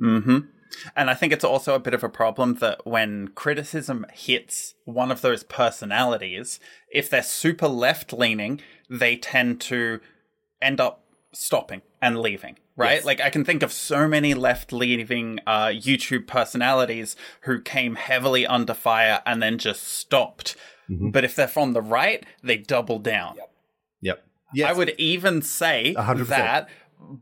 Mm-hmm. 0.00 0.38
And 0.96 1.10
I 1.10 1.14
think 1.14 1.32
it's 1.32 1.44
also 1.44 1.74
a 1.74 1.80
bit 1.80 1.94
of 1.94 2.02
a 2.02 2.08
problem 2.08 2.54
that 2.54 2.86
when 2.86 3.28
criticism 3.28 4.06
hits 4.12 4.74
one 4.84 5.10
of 5.10 5.20
those 5.20 5.44
personalities, 5.44 6.60
if 6.90 7.10
they're 7.10 7.22
super 7.22 7.68
left 7.68 8.12
leaning, 8.12 8.60
they 8.88 9.16
tend 9.16 9.60
to 9.62 10.00
end 10.60 10.80
up 10.80 11.01
stopping 11.32 11.82
and 12.00 12.20
leaving. 12.20 12.58
Right? 12.76 12.96
Yes. 12.96 13.04
Like 13.04 13.20
I 13.20 13.30
can 13.30 13.44
think 13.44 13.62
of 13.62 13.72
so 13.72 14.08
many 14.08 14.34
left 14.34 14.72
leaning 14.72 15.40
uh, 15.46 15.66
YouTube 15.66 16.26
personalities 16.26 17.16
who 17.42 17.60
came 17.60 17.96
heavily 17.96 18.46
under 18.46 18.74
fire 18.74 19.22
and 19.26 19.42
then 19.42 19.58
just 19.58 19.82
stopped. 19.84 20.56
But 20.88 21.24
if 21.24 21.34
they're 21.34 21.48
from 21.48 21.72
the 21.72 21.80
right, 21.80 22.26
they 22.42 22.58
double 22.58 22.98
down. 22.98 23.36
Yep. 23.36 23.48
Yes. 24.54 24.70
I 24.70 24.72
would 24.76 24.94
even 24.98 25.42
say 25.42 25.94
100%. 25.96 26.26
that 26.28 26.68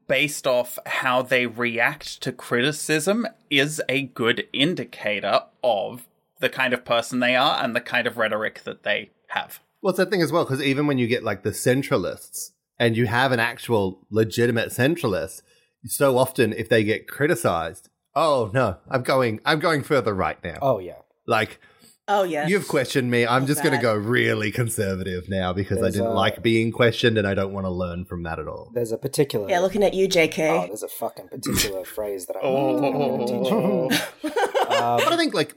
based 0.07 0.47
off 0.47 0.79
how 0.87 1.23
they 1.23 1.47
react 1.47 2.21
to 2.23 2.33
criticism 2.33 3.27
is 3.49 3.81
a 3.89 4.03
good 4.03 4.47
indicator 4.53 5.43
of 5.63 6.07
the 6.41 6.49
kind 6.49 6.75
of 6.75 6.85
person 6.85 7.21
they 7.21 7.37
are 7.37 7.63
and 7.63 7.75
the 7.75 7.81
kind 7.81 8.07
of 8.07 8.17
rhetoric 8.17 8.63
that 8.65 8.83
they 8.83 9.11
have. 9.29 9.61
Well, 9.81 9.91
it's 9.91 9.99
that 9.99 10.11
thing 10.11 10.23
as 10.23 10.33
well, 10.33 10.45
because 10.45 10.63
even 10.63 10.87
when 10.87 10.99
you 10.99 11.07
get 11.07 11.23
like 11.23 11.43
the 11.43 11.51
centralists 11.51 12.51
and 12.81 12.97
you 12.97 13.07
have 13.07 13.31
an 13.31 13.39
actual 13.39 14.05
legitimate 14.11 14.71
centralist, 14.71 15.43
so 15.87 16.19
often 16.19 16.53
if 16.53 16.69
they 16.69 16.83
get 16.83 17.07
criticized, 17.07 17.89
oh 18.17 18.51
no, 18.53 18.79
I'm 18.91 19.03
going, 19.05 19.39
I'm 19.45 19.61
going 19.61 19.85
further 19.85 20.13
right 20.15 20.43
now. 20.43 20.59
Oh 20.61 20.79
yeah. 20.81 20.97
Like 21.27 21.61
Oh 22.09 22.25
yeah. 22.25 22.49
you've 22.49 22.67
questioned 22.67 23.09
me, 23.09 23.25
I'm 23.25 23.45
Oh, 23.45 23.47
just 23.47 23.63
going 23.63 23.77
to 23.77 23.81
go 23.81 23.95
really 23.95 24.51
conservative 24.51 25.29
now 25.29 25.53
because 25.53 25.81
I 25.81 25.91
didn't 25.91 26.09
uh, 26.09 26.15
like 26.15 26.43
being 26.43 26.73
questioned 26.73 27.17
and 27.19 27.25
I 27.29 27.35
don't 27.35 27.53
want 27.53 27.67
to 27.67 27.71
learn 27.71 28.05
from 28.05 28.25
that 28.25 28.41
at 28.41 28.49
all. 28.49 28.73
There's 28.75 28.91
a 28.91 28.99
particular. 28.99 29.49
yeah, 29.49 29.61
looking 29.61 29.85
at 29.85 29.95
you, 29.95 30.09
JK. 30.09 30.39
Oh, 30.51 30.67
there's 30.67 30.83
a 30.83 30.89
fucking 30.89 31.29
particular 31.29 31.85
phrase 31.97 32.27
that 32.27 32.37
I, 32.37 32.41
Oh. 32.43 32.77
I'm 32.85 32.93
going 32.93 33.27
to 33.27 33.33
teach 33.33 33.51
you. 33.53 34.31
But 34.71 34.73
I 34.73 35.13
Um, 35.13 35.19
think 35.19 35.35
like 35.35 35.55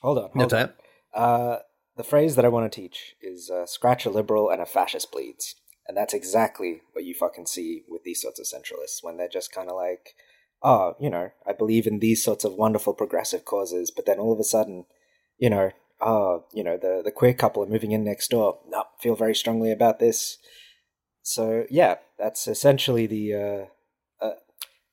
hold 0.00 0.16
on. 0.18 0.30
no, 0.34 0.42
Hold 0.42 0.54
on. 0.54 0.68
Taya. 0.68 0.72
Uh, 1.14 1.58
the 1.96 2.04
phrase 2.04 2.36
that 2.36 2.44
I 2.46 2.48
want 2.48 2.70
to 2.72 2.80
teach 2.80 3.14
is 3.20 3.50
uh, 3.50 3.66
scratch 3.66 4.06
a 4.06 4.10
liberal 4.10 4.48
and 4.48 4.62
a 4.62 4.66
fascist 4.66 5.12
bleeds. 5.12 5.56
And 5.92 5.96
that's 5.98 6.14
exactly 6.14 6.80
what 6.92 7.04
you 7.04 7.12
fucking 7.12 7.44
see 7.44 7.82
with 7.86 8.02
these 8.02 8.22
sorts 8.22 8.40
of 8.40 8.46
centralists 8.46 9.02
when 9.02 9.18
they're 9.18 9.28
just 9.28 9.52
kind 9.52 9.68
of 9.68 9.76
like, 9.76 10.14
oh, 10.62 10.94
you 10.98 11.10
know, 11.10 11.32
I 11.46 11.52
believe 11.52 11.86
in 11.86 11.98
these 11.98 12.24
sorts 12.24 12.46
of 12.46 12.54
wonderful 12.54 12.94
progressive 12.94 13.44
causes, 13.44 13.90
but 13.90 14.06
then 14.06 14.18
all 14.18 14.32
of 14.32 14.40
a 14.40 14.44
sudden, 14.44 14.86
you 15.36 15.50
know, 15.50 15.70
oh, 16.00 16.46
you 16.50 16.64
know, 16.64 16.78
the, 16.78 17.02
the 17.04 17.10
queer 17.10 17.34
couple 17.34 17.62
are 17.62 17.68
moving 17.68 17.92
in 17.92 18.04
next 18.04 18.30
door. 18.30 18.58
No, 18.66 18.84
feel 19.00 19.14
very 19.14 19.34
strongly 19.34 19.70
about 19.70 19.98
this. 19.98 20.38
So, 21.20 21.66
yeah, 21.68 21.96
that's 22.18 22.48
essentially 22.48 23.06
the. 23.06 23.34
Uh, 23.34 24.24
uh, 24.24 24.34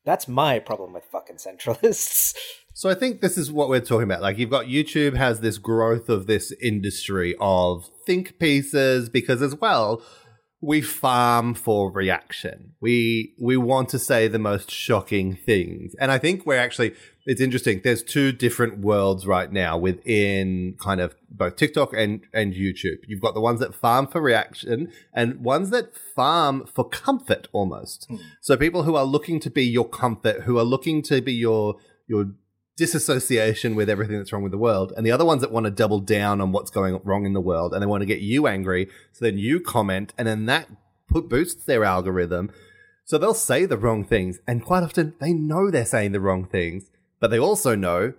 that's 0.04 0.28
my 0.28 0.60
problem 0.60 0.92
with 0.92 1.06
fucking 1.06 1.38
centralists. 1.38 2.36
So 2.72 2.90
I 2.90 2.94
think 2.94 3.20
this 3.20 3.38
is 3.38 3.52
what 3.52 3.68
we're 3.68 3.82
talking 3.82 4.04
about. 4.04 4.22
Like 4.22 4.38
you've 4.38 4.52
got 4.52 4.68
YouTube 4.68 5.18
has 5.18 5.42
this 5.42 5.58
growth 5.58 6.08
of 6.08 6.28
this 6.28 6.54
industry 6.62 7.36
of 7.42 7.90
think 8.06 8.40
pieces 8.40 9.10
because 9.10 9.42
as 9.42 9.54
well 9.54 10.02
we 10.62 10.82
farm 10.82 11.54
for 11.54 11.92
reaction. 11.92 12.74
We 12.82 13.34
we 13.40 13.56
want 13.56 13.90
to 13.90 14.00
say 14.00 14.28
the 14.28 14.40
most 14.40 14.70
shocking 14.70 15.36
things. 15.36 15.96
And 16.00 16.12
I 16.12 16.18
think 16.18 16.46
we're 16.46 16.60
actually 16.60 16.94
it's 17.26 17.40
interesting. 17.40 17.82
There's 17.84 18.04
two 18.04 18.32
different 18.32 18.80
worlds 18.80 19.26
right 19.26 19.52
now 19.52 19.78
within 19.78 20.76
kind 20.80 21.00
of 21.00 21.16
both 21.30 21.56
TikTok 21.56 21.94
and 21.94 22.22
and 22.34 22.54
YouTube. 22.54 22.98
You've 23.08 23.22
got 23.22 23.36
the 23.36 23.42
ones 23.42 23.62
that 23.62 23.74
farm 23.74 24.08
for 24.08 24.22
reaction 24.22 24.92
and 25.14 25.42
ones 25.42 25.70
that 25.70 25.96
farm 25.96 26.66
for 26.66 26.88
comfort 26.88 27.48
almost. 27.54 28.08
Hmm. 28.10 28.18
So 28.42 28.58
people 28.58 28.84
who 28.84 28.96
are 28.96 29.06
looking 29.06 29.40
to 29.42 29.50
be 29.50 29.64
your 29.64 29.88
comfort, 29.88 30.42
who 30.42 30.58
are 30.58 30.64
looking 30.64 31.02
to 31.04 31.22
be 31.22 31.34
your 31.34 31.76
your 32.08 32.32
disassociation 32.80 33.76
with 33.76 33.90
everything 33.90 34.18
that's 34.18 34.32
wrong 34.32 34.42
with 34.42 34.54
the 34.54 34.58
world, 34.58 34.94
and 34.96 35.06
the 35.06 35.12
other 35.12 35.26
ones 35.26 35.42
that 35.42 35.52
want 35.52 35.66
to 35.66 35.72
double 35.72 36.00
down 36.00 36.40
on 36.40 36.54
what's 36.54 36.72
going 36.72 37.00
wrong 37.04 37.26
in 37.26 37.34
the 37.34 37.42
world, 37.42 37.74
and 37.74 37.82
they 37.82 37.86
want 37.86 38.02
to 38.02 38.08
get 38.08 38.22
you 38.22 38.48
angry, 38.48 38.88
so 39.12 39.26
then 39.26 39.38
you 39.38 39.60
comment, 39.60 40.14
and 40.18 40.26
then 40.26 40.46
that 40.46 40.70
put 41.10 41.28
boosts 41.28 41.66
their 41.66 41.84
algorithm. 41.84 42.50
So 43.04 43.18
they'll 43.18 43.34
say 43.34 43.66
the 43.66 43.78
wrong 43.78 44.06
things, 44.06 44.40
and 44.48 44.64
quite 44.64 44.82
often 44.82 45.14
they 45.20 45.34
know 45.34 45.70
they're 45.70 45.86
saying 45.86 46.14
the 46.14 46.22
wrong 46.22 46.46
things, 46.46 46.90
but 47.20 47.30
they 47.32 47.40
also 47.40 47.76
know 47.76 48.14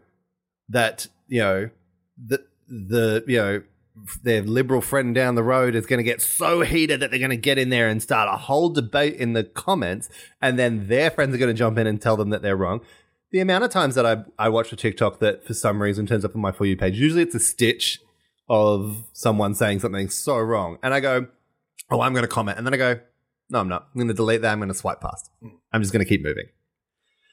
that 0.68 1.06
you 1.26 1.40
know 1.40 1.70
the 2.22 2.44
the 2.68 3.24
you 3.26 3.38
know 3.38 3.62
their 4.22 4.42
liberal 4.42 4.80
friend 4.80 5.14
down 5.14 5.34
the 5.34 5.42
road 5.42 5.74
is 5.74 5.86
going 5.86 5.98
to 5.98 6.04
get 6.04 6.22
so 6.22 6.60
heated 6.60 7.00
that 7.00 7.10
they're 7.10 7.18
going 7.18 7.30
to 7.30 7.36
get 7.36 7.58
in 7.58 7.70
there 7.70 7.88
and 7.88 8.02
start 8.02 8.28
a 8.32 8.36
whole 8.36 8.68
debate 8.68 9.14
in 9.14 9.32
the 9.32 9.44
comments, 9.44 10.10
and 10.42 10.58
then 10.58 10.88
their 10.88 11.10
friends 11.10 11.34
are 11.34 11.38
going 11.38 11.54
to 11.54 11.58
jump 11.58 11.78
in 11.78 11.86
and 11.86 12.00
tell 12.00 12.16
them 12.16 12.30
that 12.30 12.42
they're 12.42 12.56
wrong. 12.56 12.80
The 13.32 13.40
amount 13.40 13.64
of 13.64 13.70
times 13.70 13.94
that 13.94 14.06
I 14.06 14.24
I 14.38 14.48
watch 14.48 14.72
a 14.72 14.76
TikTok 14.76 15.20
that 15.20 15.44
for 15.44 15.54
some 15.54 15.80
reason 15.80 16.06
turns 16.06 16.24
up 16.24 16.34
on 16.34 16.40
my 16.40 16.52
for 16.52 16.66
you 16.66 16.76
page, 16.76 16.98
usually 16.98 17.22
it's 17.22 17.34
a 17.34 17.40
stitch 17.40 18.00
of 18.48 19.04
someone 19.12 19.54
saying 19.54 19.80
something 19.80 20.08
so 20.10 20.38
wrong, 20.38 20.78
and 20.82 20.92
I 20.92 21.00
go, 21.00 21.28
"Oh, 21.90 22.00
I'm 22.00 22.12
going 22.12 22.24
to 22.24 22.28
comment," 22.28 22.58
and 22.58 22.66
then 22.66 22.74
I 22.74 22.76
go, 22.76 23.00
"No, 23.48 23.60
I'm 23.60 23.68
not. 23.68 23.88
I'm 23.94 23.98
going 23.98 24.08
to 24.08 24.14
delete 24.14 24.42
that. 24.42 24.52
I'm 24.52 24.58
going 24.58 24.68
to 24.68 24.74
swipe 24.74 25.00
past. 25.00 25.30
Mm. 25.42 25.52
I'm 25.72 25.80
just 25.80 25.92
going 25.92 26.04
to 26.04 26.08
keep 26.08 26.22
moving." 26.22 26.46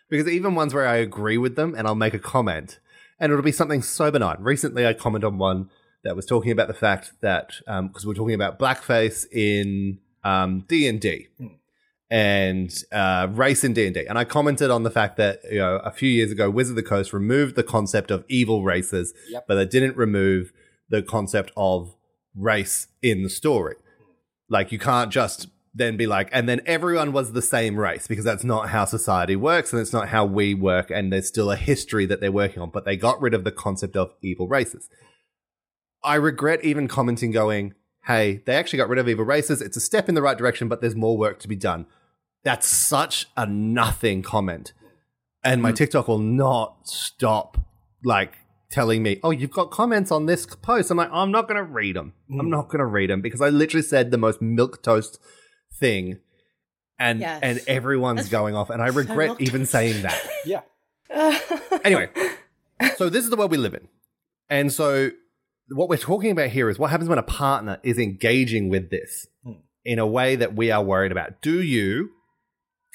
Because 0.09 0.27
even 0.27 0.55
ones 0.55 0.73
where 0.73 0.87
I 0.87 0.97
agree 0.97 1.37
with 1.37 1.55
them 1.55 1.75
and 1.75 1.87
I'll 1.87 1.95
make 1.95 2.13
a 2.13 2.19
comment, 2.19 2.79
and 3.19 3.31
it'll 3.31 3.43
be 3.43 3.51
something 3.51 3.81
so 3.81 4.11
benign. 4.11 4.37
Recently, 4.39 4.85
I 4.85 4.93
commented 4.93 5.27
on 5.27 5.37
one 5.37 5.69
that 6.03 6.15
was 6.15 6.25
talking 6.25 6.51
about 6.51 6.67
the 6.67 6.73
fact 6.73 7.11
that 7.21 7.55
um, 7.67 7.87
because 7.87 8.05
we're 8.05 8.13
talking 8.13 8.35
about 8.35 8.59
blackface 8.59 9.25
in 9.31 9.99
um, 10.23 10.63
D 10.67 10.87
and 10.87 11.01
D 11.01 11.27
mm. 11.41 11.55
And 12.09 12.71
uh, 12.91 13.27
race 13.31 13.63
in 13.63 13.73
D 13.73 13.85
and 13.85 13.93
D, 13.93 14.05
and 14.07 14.17
I 14.17 14.23
commented 14.23 14.71
on 14.71 14.83
the 14.83 14.91
fact 14.91 15.17
that 15.17 15.39
you 15.51 15.59
know 15.59 15.77
a 15.77 15.91
few 15.91 16.09
years 16.09 16.31
ago, 16.31 16.49
Wizard 16.49 16.77
of 16.77 16.83
the 16.83 16.89
Coast 16.89 17.11
removed 17.13 17.55
the 17.55 17.63
concept 17.63 18.11
of 18.11 18.23
evil 18.29 18.63
races, 18.63 19.13
Yep. 19.29 19.45
but 19.47 19.55
they 19.55 19.65
didn't 19.65 19.97
remove 19.97 20.51
the 20.89 21.01
concept 21.01 21.51
of 21.57 21.95
race 22.35 22.87
in 23.01 23.23
the 23.23 23.29
story. 23.29 23.75
Like 24.49 24.71
you 24.71 24.79
can't 24.79 25.11
just 25.11 25.47
then 25.73 25.97
be 25.97 26.07
like, 26.07 26.29
and 26.31 26.47
then 26.47 26.61
everyone 26.65 27.11
was 27.11 27.33
the 27.33 27.41
same 27.41 27.77
race 27.77 28.07
because 28.07 28.23
that's 28.25 28.43
not 28.43 28.69
how 28.69 28.85
society 28.85 29.35
works 29.35 29.73
and 29.73 29.81
it's 29.81 29.93
not 29.93 30.07
how 30.07 30.25
we 30.25 30.53
work. 30.53 30.89
And 30.89 31.11
there's 31.13 31.27
still 31.27 31.51
a 31.51 31.55
history 31.55 32.05
that 32.07 32.19
they're 32.21 32.31
working 32.31 32.61
on, 32.63 32.69
but 32.71 32.83
they 32.85 32.95
got 32.97 33.21
rid 33.21 33.33
of 33.33 33.43
the 33.43 33.51
concept 33.51 33.95
of 33.95 34.13
evil 34.23 34.47
races. 34.47 34.89
I 36.03 36.15
regret 36.15 36.63
even 36.63 36.87
commenting 36.87 37.31
going, 37.31 37.73
hey, 38.05 38.41
they 38.45 38.55
actually 38.55 38.77
got 38.77 38.89
rid 38.89 38.97
of 38.97 39.09
evil 39.09 39.25
races. 39.25 39.61
It's 39.61 39.77
a 39.77 39.81
step 39.81 40.07
in 40.09 40.15
the 40.15 40.21
right 40.21 40.37
direction, 40.37 40.67
but 40.67 40.79
there's 40.81 40.95
more 40.95 41.17
work 41.17 41.39
to 41.41 41.47
be 41.47 41.55
done. 41.57 41.85
That's 42.43 42.67
such 42.67 43.27
a 43.35 43.45
nothing 43.45 44.21
comment. 44.21 44.73
And 45.43 45.61
my 45.61 45.69
hmm. 45.69 45.75
TikTok 45.75 46.07
will 46.07 46.19
not 46.19 46.87
stop 46.87 47.57
like 48.03 48.37
telling 48.69 49.01
me, 49.01 49.19
oh, 49.23 49.31
you've 49.31 49.51
got 49.51 49.71
comments 49.71 50.11
on 50.11 50.25
this 50.25 50.45
post. 50.45 50.91
I'm 50.91 50.97
like, 50.97 51.09
I'm 51.11 51.31
not 51.31 51.47
going 51.47 51.57
to 51.57 51.63
read 51.63 51.95
them. 51.95 52.13
I'm 52.29 52.39
hmm. 52.39 52.49
not 52.49 52.67
going 52.67 52.79
to 52.79 52.85
read 52.85 53.09
them 53.09 53.21
because 53.21 53.41
I 53.41 53.49
literally 53.49 53.83
said 53.83 54.11
the 54.11 54.17
most 54.17 54.41
milk 54.41 54.83
toast 54.83 55.19
thing. 55.73 56.19
And, 56.99 57.19
Yes. 57.19 57.39
and 57.43 57.61
everyone's 57.67 58.21
That's 58.21 58.29
going 58.29 58.55
off. 58.55 58.69
And 58.69 58.81
I 58.81 58.87
regret 58.87 59.27
milk 59.27 59.41
even 59.41 59.65
saying 59.65 60.01
that 60.01 60.19
yeah. 60.45 60.61
anyway, 61.83 62.09
so 62.97 63.09
this 63.09 63.23
is 63.23 63.29
the 63.29 63.37
world 63.37 63.51
we 63.51 63.57
live 63.57 63.73
in. 63.73 63.87
And 64.49 64.73
so 64.73 65.11
what 65.69 65.89
we're 65.89 65.97
talking 65.97 66.31
about 66.31 66.49
here 66.49 66.69
is 66.69 66.79
what 66.79 66.89
happens 66.89 67.09
when 67.09 67.19
a 67.19 67.23
partner 67.23 67.79
is 67.83 67.97
engaging 67.97 68.69
with 68.69 68.89
this 68.89 69.27
hmm. 69.43 69.53
in 69.85 69.99
a 69.99 70.07
way 70.07 70.35
that 70.35 70.55
we 70.55 70.71
are 70.71 70.83
worried 70.83 71.11
about. 71.11 71.41
Do 71.41 71.61
you 71.61 72.11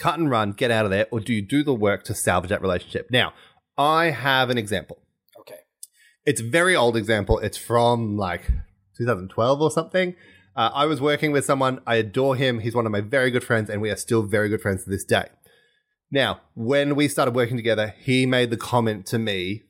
cut 0.03 0.19
and 0.19 0.31
run, 0.31 0.53
get 0.53 0.71
out 0.71 0.85
of 0.85 0.91
there, 0.91 1.07
or 1.13 1.21
do 1.21 1.33
you 1.33 1.43
do 1.43 1.63
the 1.63 1.75
work 1.75 2.01
to 2.05 2.15
salvage 2.15 2.51
that 2.51 2.63
relationship? 2.63 3.05
Now, 3.11 3.33
I 3.79 4.07
have 4.11 4.51
an 4.51 4.59
example. 4.59 4.99
Okay. 5.41 5.61
It's 6.27 6.41
a 6.41 6.45
very 6.45 6.75
old 6.77 6.97
example. 6.97 7.39
It's 7.39 7.57
from 7.57 8.17
like 8.17 8.43
2012 8.99 9.61
or 9.61 9.71
something. 9.71 10.15
Uh, 10.55 10.71
I 10.75 10.85
was 10.87 11.01
working 11.01 11.33
with 11.33 11.45
someone. 11.45 11.81
I 11.87 11.97
adore 11.97 12.37
him. 12.37 12.61
He's 12.61 12.75
one 12.75 12.85
of 12.87 12.93
my 12.93 13.01
very 13.01 13.31
good 13.31 13.45
friends, 13.45 13.71
and 13.71 13.81
we 13.81 13.91
are 13.91 13.97
still 13.97 14.23
very 14.23 14.49
good 14.49 14.61
friends 14.61 14.85
to 14.85 14.91
this 14.91 15.05
day. 15.05 15.27
Now, 16.11 16.41
when 16.55 16.95
we 16.95 17.09
started 17.09 17.35
working 17.35 17.57
together, 17.57 17.95
he 17.99 18.27
made 18.27 18.51
the 18.51 18.59
comment 18.59 19.07
to 19.07 19.19
me 19.19 19.63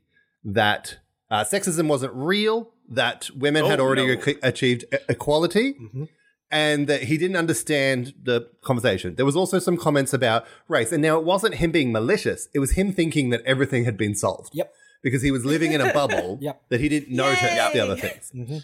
that 0.45 0.99
uh, 1.31 1.45
sexism 1.45 1.87
wasn't 1.89 2.13
real, 2.15 2.71
that 2.89 3.31
women 3.37 3.65
had 3.65 3.79
Oh, 3.81 3.85
already 3.85 4.07
no. 4.09 4.13
ac- 4.21 4.39
achieved 4.43 4.85
e- 4.93 4.97
equality, 5.09 5.75
Mhm. 5.75 6.09
And 6.53 6.87
that 6.87 7.05
he 7.05 7.17
didn't 7.17 7.37
understand 7.37 8.13
the 8.23 8.47
conversation. 8.63 9.15
There 9.17 9.25
was 9.27 9.35
also 9.37 9.59
some 9.59 9.77
comments 9.79 10.13
about 10.13 10.45
race. 10.69 10.93
And 10.93 11.03
now 11.03 11.19
it 11.19 11.25
wasn't 11.25 11.55
him 11.55 11.71
being 11.73 11.91
malicious, 11.91 12.49
it 12.55 12.59
was 12.61 12.73
him 12.73 12.93
thinking 12.93 13.31
that 13.31 13.41
everything 13.45 13.85
had 13.87 13.97
been 13.97 14.15
solved 14.15 14.51
Yep. 14.55 14.71
because 15.03 15.23
he 15.23 15.31
was 15.31 15.45
living 15.47 15.73
in 15.73 15.81
a 15.81 15.93
bubble 15.93 16.39
Yep. 16.43 16.63
that 16.69 16.81
he 16.81 16.89
didn't 16.91 17.11
notice 17.17 17.41
Yay. 17.43 17.71
the 17.73 17.81
other 17.81 17.97
things. 17.97 18.31
hmm 18.33 18.59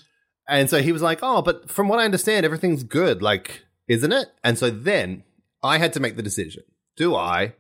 And 0.49 0.69
so 0.71 0.81
he 0.83 0.93
was 0.93 1.03
like, 1.03 1.19
"Oh, 1.23 1.41
but 1.43 1.71
from 1.71 1.89
what 1.89 1.99
I 1.99 2.05
understand, 2.05 2.45
everything's 2.47 2.85
good, 2.85 3.23
like, 3.23 3.65
isn't 3.89 4.13
it?" 4.13 4.29
And 4.45 4.59
so 4.59 4.71
then 4.71 5.25
I 5.63 5.79
had 5.79 5.93
to 5.95 6.01
make 6.01 6.17
the 6.17 6.23
decision: 6.23 6.63
Do 6.97 7.15
I 7.15 7.55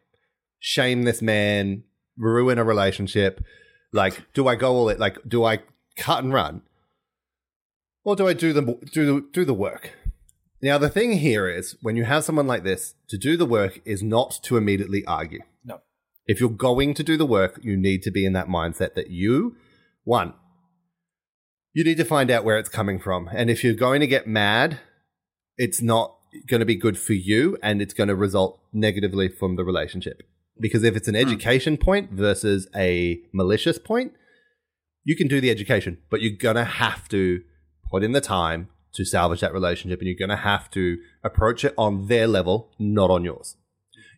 shame 0.59 1.03
this 1.05 1.21
man, 1.23 1.85
ruin 2.17 2.59
a 2.59 2.65
relationship? 2.65 3.43
Like, 3.93 4.15
do 4.35 4.49
I 4.49 4.55
go 4.57 4.75
all 4.77 4.89
it? 4.89 4.99
Like, 4.99 5.17
do 5.27 5.45
I 5.45 5.61
cut 5.97 6.23
and 6.25 6.33
run, 6.33 6.63
or 8.05 8.17
do 8.17 8.27
I 8.27 8.33
do 8.33 8.53
the 8.53 8.63
do 8.93 9.07
the, 9.07 9.27
do 9.33 9.45
the 9.45 9.55
work? 9.55 9.91
Now, 10.61 10.77
the 10.77 10.89
thing 10.89 11.13
here 11.13 11.49
is, 11.49 11.77
when 11.83 11.97
you 11.97 12.05
have 12.05 12.25
someone 12.25 12.47
like 12.47 12.65
this, 12.65 12.95
to 13.09 13.17
do 13.17 13.37
the 13.37 13.47
work 13.47 13.81
is 13.85 14.03
not 14.03 14.41
to 14.43 14.57
immediately 14.57 15.05
argue. 15.07 15.41
No. 15.65 15.81
If 16.27 16.41
you're 16.41 16.51
going 16.51 16.95
to 16.95 17.05
do 17.05 17.17
the 17.17 17.27
work, 17.27 17.61
you 17.63 17.77
need 17.77 18.03
to 18.03 18.11
be 18.11 18.27
in 18.27 18.33
that 18.33 18.49
mindset 18.49 18.95
that 18.95 19.11
you, 19.11 19.57
one, 20.05 20.35
you 21.75 21.85
need 21.85 21.97
to 21.99 22.05
find 22.05 22.31
out 22.31 22.45
where 22.45 22.59
it's 22.59 22.69
coming 22.69 22.99
from. 22.99 23.29
And 23.33 23.51
if 23.51 23.63
you're 23.63 23.75
going 23.75 24.01
to 24.01 24.07
get 24.07 24.27
mad, 24.27 24.81
it's 25.57 25.81
not 25.81 26.17
going 26.49 26.61
to 26.61 26.67
be 26.67 26.75
good 26.75 26.99
for 26.99 27.13
you 27.13 27.57
and 27.63 27.81
it's 27.81 27.95
going 27.95 28.09
to 28.09 28.17
result 28.17 28.61
negatively 28.73 29.29
from 29.29 29.57
the 29.57 29.65
relationship. 29.65 30.23
Because 30.61 30.83
if 30.83 30.97
it's 30.97 31.09
an 31.09 31.15
hmm. 31.15 31.21
education 31.21 31.77
point 31.77 32.11
versus 32.11 32.69
a 32.75 33.21
malicious 33.33 33.79
point, 33.79 34.13
you 35.05 35.17
can 35.17 35.29
do 35.29 35.41
the 35.41 35.51
education, 35.51 35.99
but 36.11 36.21
you're 36.21 36.37
going 36.37 36.57
to 36.57 36.65
have 36.65 37.09
to 37.11 37.43
put 37.91 38.03
in 38.03 38.13
the 38.13 38.21
time 38.21 38.69
to 38.95 39.05
salvage 39.05 39.41
that 39.41 39.53
relationship 39.53 40.01
and 40.01 40.09
you're 40.09 40.19
going 40.19 40.29
to 40.31 40.37
have 40.37 40.71
to 40.73 40.99
approach 41.23 41.65
it 41.65 41.75
on 41.77 42.07
their 42.09 42.27
level, 42.27 42.71
not 42.79 43.11
on 43.11 43.25
yours. 43.25 43.57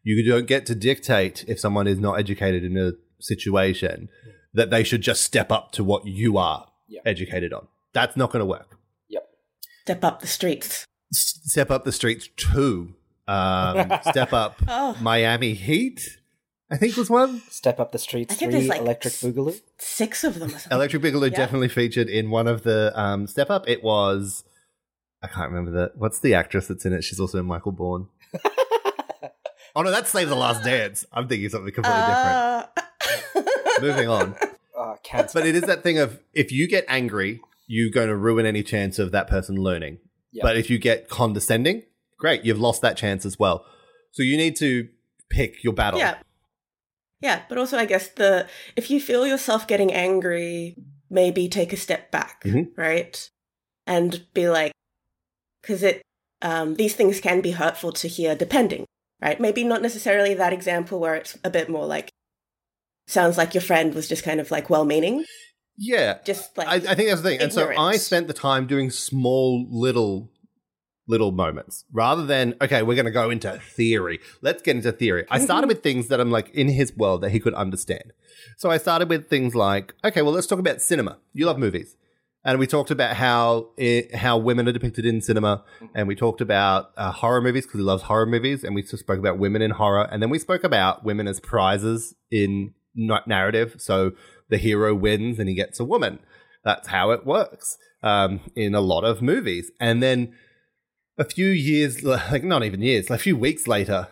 You 0.02 0.24
don't 0.28 0.46
get 0.46 0.64
to 0.66 0.74
dictate 0.74 1.44
if 1.48 1.60
someone 1.60 1.86
is 1.86 1.98
not 1.98 2.14
educated 2.18 2.64
in 2.64 2.76
a 2.76 2.92
situation 3.18 4.08
that 4.54 4.70
they 4.70 4.82
should 4.82 5.02
just 5.02 5.22
step 5.22 5.52
up 5.52 5.72
to 5.72 5.84
what 5.84 6.06
you 6.06 6.38
are 6.38 6.66
Yeah. 6.88 7.00
educated 7.04 7.52
on. 7.52 7.68
That's 7.92 8.16
not 8.16 8.32
going 8.32 8.40
to 8.40 8.46
work. 8.46 8.78
Yep. 9.08 9.28
Step 9.82 10.04
up 10.04 10.20
the 10.20 10.26
streets. 10.26 10.86
S- 11.12 11.40
step 11.44 11.70
up 11.70 11.84
the 11.84 11.92
streets 11.92 12.28
too. 12.36 12.94
um, 13.28 13.92
step 14.10 14.32
up 14.32 14.60
Oh. 14.68 14.96
Miami 15.00 15.54
Heat. 15.54 16.00
I 16.72 16.76
think 16.76 16.96
was 16.96 17.10
one. 17.10 17.42
Step 17.50 17.80
up 17.80 17.90
the 17.92 17.98
streets 17.98 18.32
I 18.32 18.36
think 18.36 18.52
three 18.52 18.60
there's 18.60 18.68
like 18.70 18.80
electric 18.80 19.14
s- 19.14 19.22
boogaloo. 19.22 19.60
Six 19.78 20.24
of 20.24 20.38
them. 20.38 20.52
Or. 20.54 20.74
Electric 20.74 21.02
Boogaloo 21.02 21.30
Yeah. 21.30 21.36
definitely 21.36 21.68
featured 21.68 22.08
in 22.08 22.30
one 22.30 22.46
of 22.46 22.62
the 22.62 22.92
um, 22.98 23.26
step 23.26 23.50
up. 23.50 23.68
It 23.68 23.82
was 23.84 24.44
I 25.22 25.26
can't 25.26 25.50
remember 25.50 25.70
the 25.70 25.92
what's 25.96 26.18
the 26.20 26.34
actress 26.34 26.66
that's 26.66 26.84
in 26.86 26.92
it. 26.92 27.04
She's 27.04 27.20
also 27.20 27.38
in 27.38 27.46
Michael 27.46 27.72
Bourne. 27.72 28.08
oh 29.76 29.82
no, 29.82 29.90
that's 29.90 30.10
Save 30.10 30.28
the 30.28 30.34
Last 30.34 30.64
Dance. 30.64 31.04
I'm 31.12 31.28
thinking 31.28 31.48
something 31.48 31.72
completely 31.72 32.00
Uh, 32.00 32.66
different. 33.34 33.48
Moving 33.82 34.08
on. 34.08 34.34
Uh, 34.78 34.94
cancer. 35.04 35.38
But 35.38 35.46
it 35.46 35.54
is 35.54 35.62
that 35.62 35.82
thing 35.82 35.98
of 35.98 36.20
if 36.32 36.50
you 36.52 36.66
get 36.68 36.84
angry, 36.88 37.40
you're 37.66 37.90
going 37.90 38.08
to 38.08 38.16
ruin 38.16 38.46
any 38.46 38.62
chance 38.62 38.98
of 38.98 39.12
that 39.12 39.26
person 39.28 39.56
learning. 39.56 39.98
Yeah. 40.32 40.42
But 40.42 40.56
if 40.56 40.70
you 40.70 40.78
get 40.78 41.08
condescending, 41.08 41.82
great, 42.18 42.44
you've 42.44 42.60
lost 42.60 42.82
that 42.82 42.96
chance 42.96 43.24
as 43.26 43.38
well. 43.38 43.64
So 44.12 44.22
you 44.22 44.36
need 44.36 44.56
to 44.56 44.88
pick 45.28 45.62
your 45.64 45.72
battle. 45.72 45.98
Yeah. 46.00 46.16
Yeah, 47.20 47.42
but 47.50 47.58
also 47.58 47.76
I 47.76 47.84
guess 47.84 48.08
the 48.08 48.46
if 48.76 48.90
you 48.90 48.98
feel 49.00 49.26
yourself 49.26 49.66
getting 49.66 49.92
angry, 49.92 50.76
maybe 51.10 51.48
take 51.48 51.72
a 51.74 51.76
step 51.76 52.10
back, 52.10 52.42
Mhm. 52.44 52.68
right? 52.76 53.28
And 53.86 54.24
be 54.32 54.48
like 54.48 54.72
cuz 55.62 55.82
it 55.82 56.02
um 56.42 56.74
these 56.74 56.94
things 56.94 57.20
can 57.20 57.40
be 57.40 57.52
hurtful 57.52 57.92
to 57.92 58.08
hear 58.08 58.34
depending, 58.34 58.86
right? 59.20 59.40
Maybe 59.40 59.64
not 59.64 59.82
necessarily 59.82 60.34
that 60.34 60.52
example 60.52 60.98
where 61.00 61.14
it's 61.14 61.36
a 61.44 61.50
bit 61.50 61.68
more 61.68 61.86
like 61.86 62.10
sounds 63.06 63.36
like 63.36 63.54
your 63.54 63.60
friend 63.62 63.94
was 63.94 64.08
just 64.08 64.22
kind 64.22 64.40
of 64.40 64.50
like 64.50 64.70
well-meaning, 64.70 65.24
Yeah. 65.76 66.18
just 66.24 66.56
like 66.56 66.68
I, 66.68 66.74
I 66.76 66.94
think 66.94 67.08
that's 67.08 67.22
the 67.22 67.28
thing. 67.30 67.40
And 67.40 67.52
so 67.52 67.70
I 67.76 67.96
spent 67.96 68.28
the 68.28 68.32
time 68.34 68.66
doing 68.66 68.90
small 68.90 69.66
little 69.68 70.30
little 71.08 71.32
moments 71.32 71.84
rather 71.92 72.24
than 72.24 72.54
okay 72.62 72.82
we're 72.82 72.94
going 72.94 73.04
to 73.04 73.10
go 73.10 73.30
into 73.30 73.50
theory. 73.76 74.20
Let's 74.42 74.62
get 74.62 74.76
into 74.76 74.92
theory. 74.92 75.24
I 75.28 75.40
started 75.40 75.66
with 75.66 75.82
things 75.82 76.06
that 76.08 76.20
i'm 76.20 76.30
like 76.30 76.50
in 76.50 76.68
his 76.68 76.96
world 76.96 77.20
that 77.22 77.30
he 77.30 77.40
could 77.40 77.54
understand. 77.54 78.12
So 78.56 78.70
i 78.70 78.76
started 78.78 79.08
with 79.08 79.28
things 79.28 79.54
like 79.56 79.92
okay 80.04 80.22
well 80.22 80.32
let's 80.32 80.46
talk 80.46 80.60
about 80.60 80.80
cinema. 80.80 81.18
You 81.32 81.46
love 81.46 81.58
movies 81.58 81.96
and 82.44 82.58
we 82.58 82.66
talked 82.66 82.90
about 82.90 83.16
how 83.16 83.70
it, 83.76 84.14
how 84.14 84.38
women 84.38 84.66
are 84.66 84.72
depicted 84.72 85.04
in 85.04 85.20
cinema. 85.20 85.62
And 85.94 86.08
we 86.08 86.14
talked 86.14 86.40
about 86.40 86.90
uh, 86.96 87.12
horror 87.12 87.42
movies 87.42 87.66
because 87.66 87.80
he 87.80 87.84
loves 87.84 88.04
horror 88.04 88.26
movies. 88.26 88.64
And 88.64 88.74
we 88.74 88.82
spoke 88.82 89.18
about 89.18 89.38
women 89.38 89.60
in 89.60 89.72
horror. 89.72 90.08
And 90.10 90.22
then 90.22 90.30
we 90.30 90.38
spoke 90.38 90.64
about 90.64 91.04
women 91.04 91.28
as 91.28 91.38
prizes 91.38 92.14
in 92.30 92.72
na- 92.94 93.20
narrative. 93.26 93.74
So 93.78 94.12
the 94.48 94.56
hero 94.56 94.94
wins 94.94 95.38
and 95.38 95.50
he 95.50 95.54
gets 95.54 95.80
a 95.80 95.84
woman. 95.84 96.20
That's 96.64 96.88
how 96.88 97.10
it 97.10 97.26
works 97.26 97.76
um, 98.02 98.40
in 98.56 98.74
a 98.74 98.80
lot 98.80 99.04
of 99.04 99.20
movies. 99.20 99.70
And 99.78 100.02
then 100.02 100.32
a 101.18 101.24
few 101.24 101.48
years, 101.48 102.02
like 102.02 102.42
not 102.42 102.64
even 102.64 102.80
years, 102.80 103.10
like 103.10 103.20
a 103.20 103.22
few 103.22 103.36
weeks 103.36 103.66
later, 103.66 104.08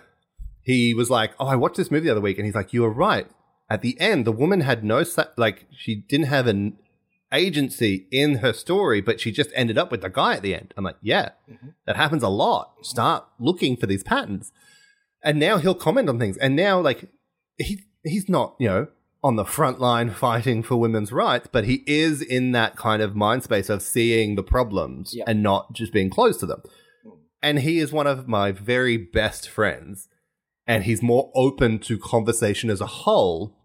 he 0.61 0.93
was 0.93 1.09
like, 1.09 1.33
"Oh, 1.41 1.47
I 1.47 1.57
watched 1.57 1.79
this 1.79 1.91
movie 1.91 2.05
the 2.05 2.13
other 2.13 2.21
week," 2.21 2.37
and 2.37 2.45
he's 2.45 2.55
like, 2.55 2.75
"You 2.75 2.83
were 2.83 2.93
right. 2.93 3.27
At 3.71 3.81
the 3.81 3.99
end, 3.99 4.27
the 4.27 4.33
woman 4.33 4.61
had 4.61 4.85
no 4.85 5.03
like 5.39 5.67
she 5.71 5.95
didn't 5.95 6.27
have 6.27 6.47
an 6.47 6.77
agency 7.33 8.07
in 8.11 8.37
her 8.37 8.53
story, 8.53 9.01
but 9.01 9.21
she 9.21 9.31
just 9.33 9.51
ended 9.55 9.79
up 9.79 9.91
with 9.91 10.03
the 10.03 10.09
guy 10.11 10.35
at 10.35 10.43
the 10.43 10.55
end." 10.55 10.75
I'm 10.77 10.85
like, 10.85 10.97
"Yeah, 11.03 11.31
mm-hmm. 11.51 11.69
that 11.87 11.97
happens 11.97 12.23
a 12.23 12.29
lot. 12.29 12.75
Start 12.83 13.25
looking 13.39 13.77
for 13.77 13.87
these 13.87 14.03
patterns." 14.03 14.53
And 15.23 15.39
now 15.39 15.59
he'll 15.59 15.75
comment 15.75 16.09
on 16.09 16.19
things, 16.19 16.37
and 16.37 16.55
now 16.55 16.81
like 16.81 17.11
he 17.57 17.81
he's 18.05 18.29
not 18.29 18.55
you 18.59 18.69
know 18.69 18.89
on 19.23 19.37
the 19.37 19.45
front 19.45 19.81
line 19.81 20.11
fighting 20.11 20.63
for 20.63 20.77
women's 20.77 21.11
rights, 21.13 21.49
but 21.51 21.65
he 21.65 21.83
is 21.87 22.23
in 22.23 22.53
that 22.53 22.77
kind 22.77 23.03
of 23.03 23.17
mind 23.17 23.43
space 23.43 23.69
of 23.69 23.83
seeing 23.83 24.37
the 24.37 24.43
problems 24.45 25.13
Yeah. 25.13 25.25
and 25.27 25.43
not 25.43 25.73
just 25.73 25.93
being 25.93 26.09
close 26.09 26.37
to 26.39 26.47
them. 26.47 26.63
Hmm. 27.03 27.11
And 27.43 27.59
he 27.61 27.79
is 27.79 27.93
one 27.93 28.07
of 28.07 28.29
my 28.29 28.53
very 28.53 28.97
best 28.97 29.49
friends, 29.49 30.09
and 30.69 30.85
he's 30.85 31.03
more 31.03 31.33
open 31.35 31.81
to 31.81 31.99
conversation 31.99 32.71
as 32.71 32.81
a 32.81 32.87
whole 32.87 33.57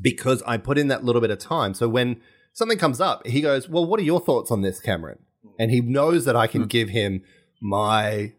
because 0.00 0.42
I 0.46 0.56
put 0.56 0.78
in 0.78 0.88
that 0.88 1.04
little 1.04 1.20
bit 1.20 1.30
of 1.30 1.38
time. 1.38 1.74
So 1.74 1.86
when 1.86 2.20
something 2.52 2.78
comes 2.78 3.00
up, 3.00 3.26
he 3.26 3.40
goes, 3.40 3.68
Well, 3.68 3.86
what 3.86 4.00
are 4.00 4.04
your 4.04 4.20
thoughts 4.20 4.50
on 4.50 4.62
this, 4.62 4.80
Cameron? 4.80 5.18
And 5.58 5.70
he 5.70 5.80
knows 5.80 6.24
that 6.24 6.36
I 6.36 6.46
can 6.46 6.62
hmm. 6.62 6.68
give 6.68 6.88
him 6.88 7.22
my 7.60 8.32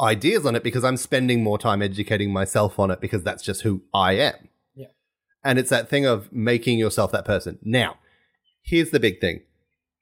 ideas 0.00 0.46
on 0.46 0.54
it 0.54 0.62
because 0.62 0.84
I'm 0.84 0.96
spending 0.96 1.42
more 1.42 1.58
time 1.58 1.82
educating 1.82 2.32
myself 2.32 2.78
on 2.78 2.90
it 2.90 3.00
because 3.00 3.22
that's 3.22 3.42
just 3.42 3.62
who 3.62 3.82
I 3.92 4.12
am. 4.12 4.48
Yeah. 4.74 4.86
And 5.44 5.58
it's 5.58 5.70
that 5.70 5.88
thing 5.88 6.06
of 6.06 6.32
making 6.32 6.78
yourself 6.78 7.10
that 7.12 7.24
person. 7.24 7.58
Now, 7.62 7.96
here's 8.62 8.90
the 8.90 9.00
big 9.00 9.20
thing 9.20 9.40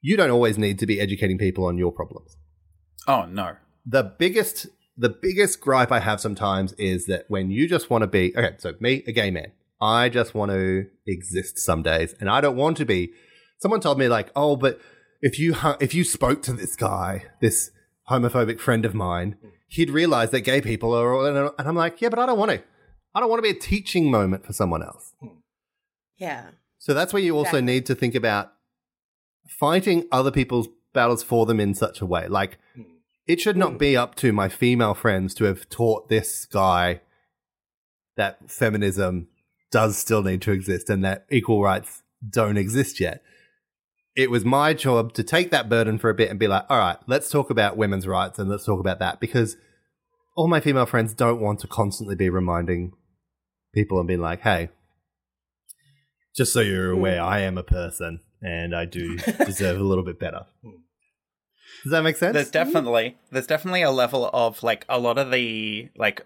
you 0.03 0.17
don't 0.17 0.31
always 0.31 0.59
need 0.59 0.79
to 0.79 0.87
be 0.87 1.01
educating 1.01 1.39
people 1.39 1.65
on 1.65 1.79
your 1.79 1.93
problems. 1.93 2.37
Oh 3.09 3.25
no. 3.25 3.57
The 3.85 4.03
biggest 4.03 4.67
the 4.97 5.09
biggest 5.09 5.61
gripe 5.61 5.93
I 5.93 6.01
have 6.01 6.21
sometimes 6.21 6.73
is 6.75 7.07
that 7.07 7.25
when 7.29 7.51
you 7.51 7.69
just 7.69 7.91
want 7.91 8.03
to 8.03 8.07
be 8.07 8.35
okay, 8.37 8.57
so 8.59 8.75
me, 8.81 9.03
a 9.07 9.13
gay 9.13 9.31
man, 9.31 9.53
I 9.81 10.09
just 10.09 10.35
want 10.35 10.53
to 10.53 10.87
exist 11.07 11.59
some 11.59 11.83
days, 11.83 12.15
and 12.21 12.29
I 12.31 12.41
don't 12.41 12.57
want 12.57 12.77
to 12.79 12.85
be. 12.85 13.13
Someone 13.59 13.81
told 13.81 13.99
me 13.99 14.09
like, 14.09 14.31
oh, 14.37 14.57
but 14.57 14.81
if 15.23 15.39
you 15.39 15.55
if 15.81 15.95
you 15.95 16.05
spoke 16.05 16.43
to 16.43 16.53
this 16.53 16.77
guy, 16.77 17.25
this 17.41 17.71
homophobic 18.11 18.61
friend 18.61 18.85
of 18.85 18.95
mine, 18.95 19.37
he'd 19.69 19.91
realize 19.91 20.31
that 20.31 20.43
gay 20.43 20.61
people 20.61 20.95
are, 20.95 21.13
all, 21.13 21.27
and 21.27 21.69
I'm 21.69 21.75
like, 21.75 22.01
yeah, 22.01 22.09
but 22.09 22.19
I 22.19 22.27
don't 22.27 22.39
want 22.39 22.53
to. 22.53 22.63
I 23.15 23.21
don't 23.21 23.31
want 23.31 23.39
to 23.39 23.51
be 23.51 23.57
a 23.57 23.61
teaching 23.61 24.11
moment 24.11 24.45
for 24.45 24.53
someone 24.53 24.83
else. 24.83 25.15
Hmm. 25.21 25.39
yeah. 26.19 26.45
So 26.79 26.95
that's 26.95 27.13
where 27.13 27.23
you 27.23 27.35
also 27.35 27.57
Exactly. 27.57 27.63
need 27.63 27.87
to 27.87 27.95
think 27.95 28.15
about 28.15 28.53
fighting 29.49 30.07
other 30.13 30.31
people's 30.31 30.69
battles 30.93 31.23
for 31.23 31.47
them 31.47 31.59
in 31.59 31.75
such 31.75 32.01
a 32.01 32.07
way. 32.07 32.29
Like, 32.29 32.59
hmm. 32.75 32.83
it 33.27 33.41
should 33.41 33.57
not 33.57 33.73
hmm. 33.73 33.79
be 33.79 33.97
up 33.97 34.15
to 34.17 34.33
my 34.33 34.49
female 34.49 34.95
friends 34.95 35.35
to 35.37 35.45
have 35.45 35.69
taught 35.71 36.09
this 36.09 36.45
guy 36.45 37.01
that 38.17 38.51
feminism 38.51 39.29
does 39.71 39.97
still 39.97 40.23
need 40.23 40.43
to 40.43 40.53
exist 40.53 40.91
and 40.91 41.05
that 41.05 41.27
equal 41.31 41.63
rights 41.63 42.03
don't 42.29 42.57
exist 42.57 43.01
yet. 43.01 43.23
It 44.17 44.31
was 44.31 44.45
my 44.45 44.73
job 44.73 45.13
to 45.15 45.23
take 45.23 45.51
that 45.51 45.69
burden 45.69 45.99
for 45.99 46.09
a 46.09 46.15
bit 46.15 46.31
and 46.31 46.39
be 46.39 46.49
like, 46.49 46.65
all 46.71 46.79
right, 46.79 46.97
let's 47.07 47.29
talk 47.29 47.51
about 47.51 47.77
women's 47.77 48.07
rights 48.07 48.39
and 48.39 48.49
let's 48.49 48.65
talk 48.65 48.81
about 48.81 48.99
that 48.99 49.21
because 49.21 49.57
all 50.37 50.49
my 50.49 50.61
female 50.61 50.87
friends 50.87 51.13
don't 51.13 51.41
want 51.41 51.61
to 51.61 51.67
constantly 51.67 52.17
be 52.17 52.31
reminding 52.31 52.93
people 53.75 53.99
and 53.99 54.09
being 54.09 54.21
like, 54.21 54.41
hey, 54.41 54.71
just 56.35 56.53
so 56.53 56.61
you're 56.61 56.93
hmm. 56.93 56.99
aware, 56.99 57.23
I 57.23 57.41
am 57.41 57.59
a 57.59 57.63
person 57.63 58.21
and 58.43 58.75
I 58.75 58.85
do 58.85 59.17
deserve 59.45 59.81
a 59.81 59.85
little 59.85 60.05
bit 60.05 60.19
better. 60.19 60.47
Does 61.83 61.93
that 61.93 62.03
make 62.03 62.17
sense? 62.17 62.35
There's 62.35 62.51
definitely 62.51 63.17
there's 63.31 63.47
definitely 63.47 63.83
a 63.83 63.91
level 63.91 64.31
of 64.33 64.63
like 64.63 64.85
a 64.89 64.99
lot 64.99 65.19
of 65.19 65.31
the 65.31 65.89
like 65.97 66.25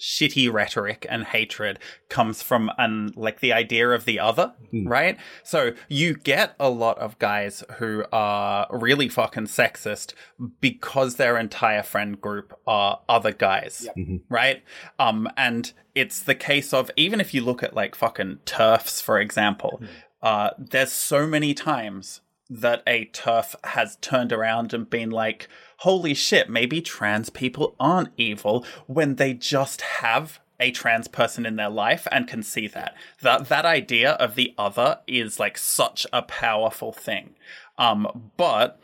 shitty 0.00 0.52
rhetoric 0.52 1.06
and 1.08 1.24
hatred 1.24 1.78
comes 2.10 2.42
from 2.42 2.70
an 2.76 3.12
like 3.16 3.40
the 3.40 3.52
idea 3.52 3.88
of 3.90 4.04
the 4.04 4.18
other, 4.20 4.52
right? 4.86 5.16
So 5.42 5.72
you 5.88 6.14
get 6.16 6.54
a 6.60 6.68
lot 6.68 6.98
of 6.98 7.18
guys 7.18 7.64
who 7.78 8.04
are 8.12 8.66
really 8.70 9.08
fucking 9.08 9.44
sexist 9.46 10.12
because 10.60 11.16
their 11.16 11.38
entire 11.38 11.82
friend 11.82 12.20
group 12.20 12.52
are 12.66 13.00
other 13.08 13.32
guys, 13.32 13.88
right? 14.28 14.62
Um, 14.98 15.28
and 15.36 15.72
it's 15.94 16.20
the 16.20 16.34
case 16.34 16.74
of 16.74 16.90
even 16.96 17.20
if 17.20 17.32
you 17.32 17.40
look 17.42 17.62
at 17.62 17.74
like 17.74 17.94
fucking 17.94 18.40
turfs, 18.44 19.00
for 19.00 19.18
example, 19.18 19.80
uh, 20.22 20.50
there's 20.58 20.92
so 20.92 21.26
many 21.26 21.54
times 21.54 22.20
that 22.48 22.82
a 22.86 23.06
turf 23.06 23.54
has 23.64 23.96
turned 23.96 24.32
around 24.32 24.72
and 24.72 24.88
been 24.88 25.10
like, 25.10 25.48
holy 25.78 26.14
shit, 26.14 26.48
maybe 26.48 26.80
trans 26.80 27.30
people 27.30 27.74
aren't 27.78 28.10
evil 28.16 28.64
when 28.86 29.16
they 29.16 29.34
just 29.34 29.80
have 29.80 30.40
a 30.58 30.70
trans 30.70 31.08
person 31.08 31.44
in 31.44 31.56
their 31.56 31.68
life 31.68 32.06
and 32.10 32.28
can 32.28 32.42
see 32.42 32.66
that. 32.68 32.94
That 33.20 33.48
that 33.48 33.66
idea 33.66 34.12
of 34.12 34.34
the 34.34 34.54
other 34.56 35.00
is 35.06 35.38
like 35.38 35.58
such 35.58 36.06
a 36.12 36.22
powerful 36.22 36.92
thing. 36.92 37.34
Um, 37.78 38.30
but 38.36 38.80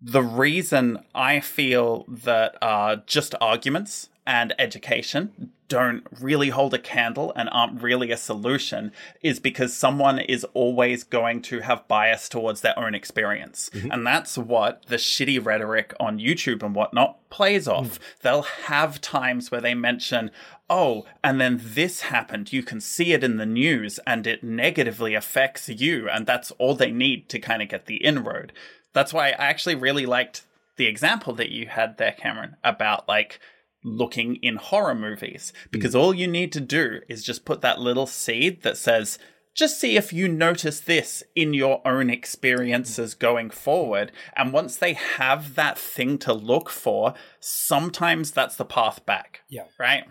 the 0.00 0.22
reason 0.22 1.04
I 1.14 1.38
feel 1.38 2.04
that 2.08 2.56
uh, 2.60 2.96
just 3.06 3.36
arguments 3.40 4.08
and 4.26 4.54
education 4.58 5.52
don't 5.72 6.06
really 6.20 6.50
hold 6.50 6.74
a 6.74 6.78
candle 6.78 7.32
and 7.34 7.48
aren't 7.50 7.80
really 7.80 8.10
a 8.10 8.16
solution 8.16 8.92
is 9.22 9.40
because 9.40 9.74
someone 9.74 10.18
is 10.18 10.44
always 10.52 11.02
going 11.02 11.40
to 11.40 11.60
have 11.60 11.88
bias 11.88 12.28
towards 12.28 12.60
their 12.60 12.78
own 12.78 12.94
experience. 12.94 13.70
Mm-hmm. 13.72 13.90
And 13.90 14.06
that's 14.06 14.36
what 14.36 14.84
the 14.88 14.96
shitty 14.96 15.42
rhetoric 15.42 15.94
on 15.98 16.18
YouTube 16.18 16.62
and 16.62 16.74
whatnot 16.74 17.18
plays 17.30 17.66
off. 17.66 17.98
Mm. 17.98 18.20
They'll 18.20 18.42
have 18.42 19.00
times 19.00 19.50
where 19.50 19.62
they 19.62 19.72
mention, 19.72 20.30
oh, 20.68 21.06
and 21.24 21.40
then 21.40 21.58
this 21.62 22.02
happened. 22.02 22.52
You 22.52 22.62
can 22.62 22.82
see 22.82 23.14
it 23.14 23.24
in 23.24 23.38
the 23.38 23.46
news 23.46 23.98
and 24.06 24.26
it 24.26 24.44
negatively 24.44 25.14
affects 25.14 25.70
you. 25.70 26.06
And 26.06 26.26
that's 26.26 26.50
all 26.52 26.74
they 26.74 26.90
need 26.90 27.30
to 27.30 27.38
kind 27.38 27.62
of 27.62 27.70
get 27.70 27.86
the 27.86 28.04
inroad. 28.04 28.52
That's 28.92 29.14
why 29.14 29.28
I 29.28 29.46
actually 29.46 29.76
really 29.76 30.04
liked 30.04 30.44
the 30.76 30.86
example 30.86 31.32
that 31.34 31.50
you 31.50 31.68
had 31.68 31.96
there, 31.96 32.12
Cameron, 32.12 32.56
about 32.62 33.08
like 33.08 33.40
looking 33.84 34.36
in 34.36 34.56
horror 34.56 34.94
movies. 34.94 35.52
Because 35.70 35.94
all 35.94 36.14
you 36.14 36.26
need 36.26 36.52
to 36.52 36.60
do 36.60 37.00
is 37.08 37.24
just 37.24 37.44
put 37.44 37.60
that 37.62 37.80
little 37.80 38.06
seed 38.06 38.62
that 38.62 38.76
says, 38.76 39.18
just 39.54 39.78
see 39.78 39.96
if 39.96 40.12
you 40.12 40.28
notice 40.28 40.80
this 40.80 41.22
in 41.36 41.52
your 41.52 41.86
own 41.86 42.08
experiences 42.08 43.14
going 43.14 43.50
forward. 43.50 44.10
And 44.34 44.52
once 44.52 44.76
they 44.76 44.94
have 44.94 45.56
that 45.56 45.78
thing 45.78 46.16
to 46.18 46.32
look 46.32 46.70
for, 46.70 47.14
sometimes 47.38 48.30
that's 48.30 48.56
the 48.56 48.64
path 48.64 49.04
back. 49.04 49.42
Yeah. 49.50 49.64
Right? 49.78 50.04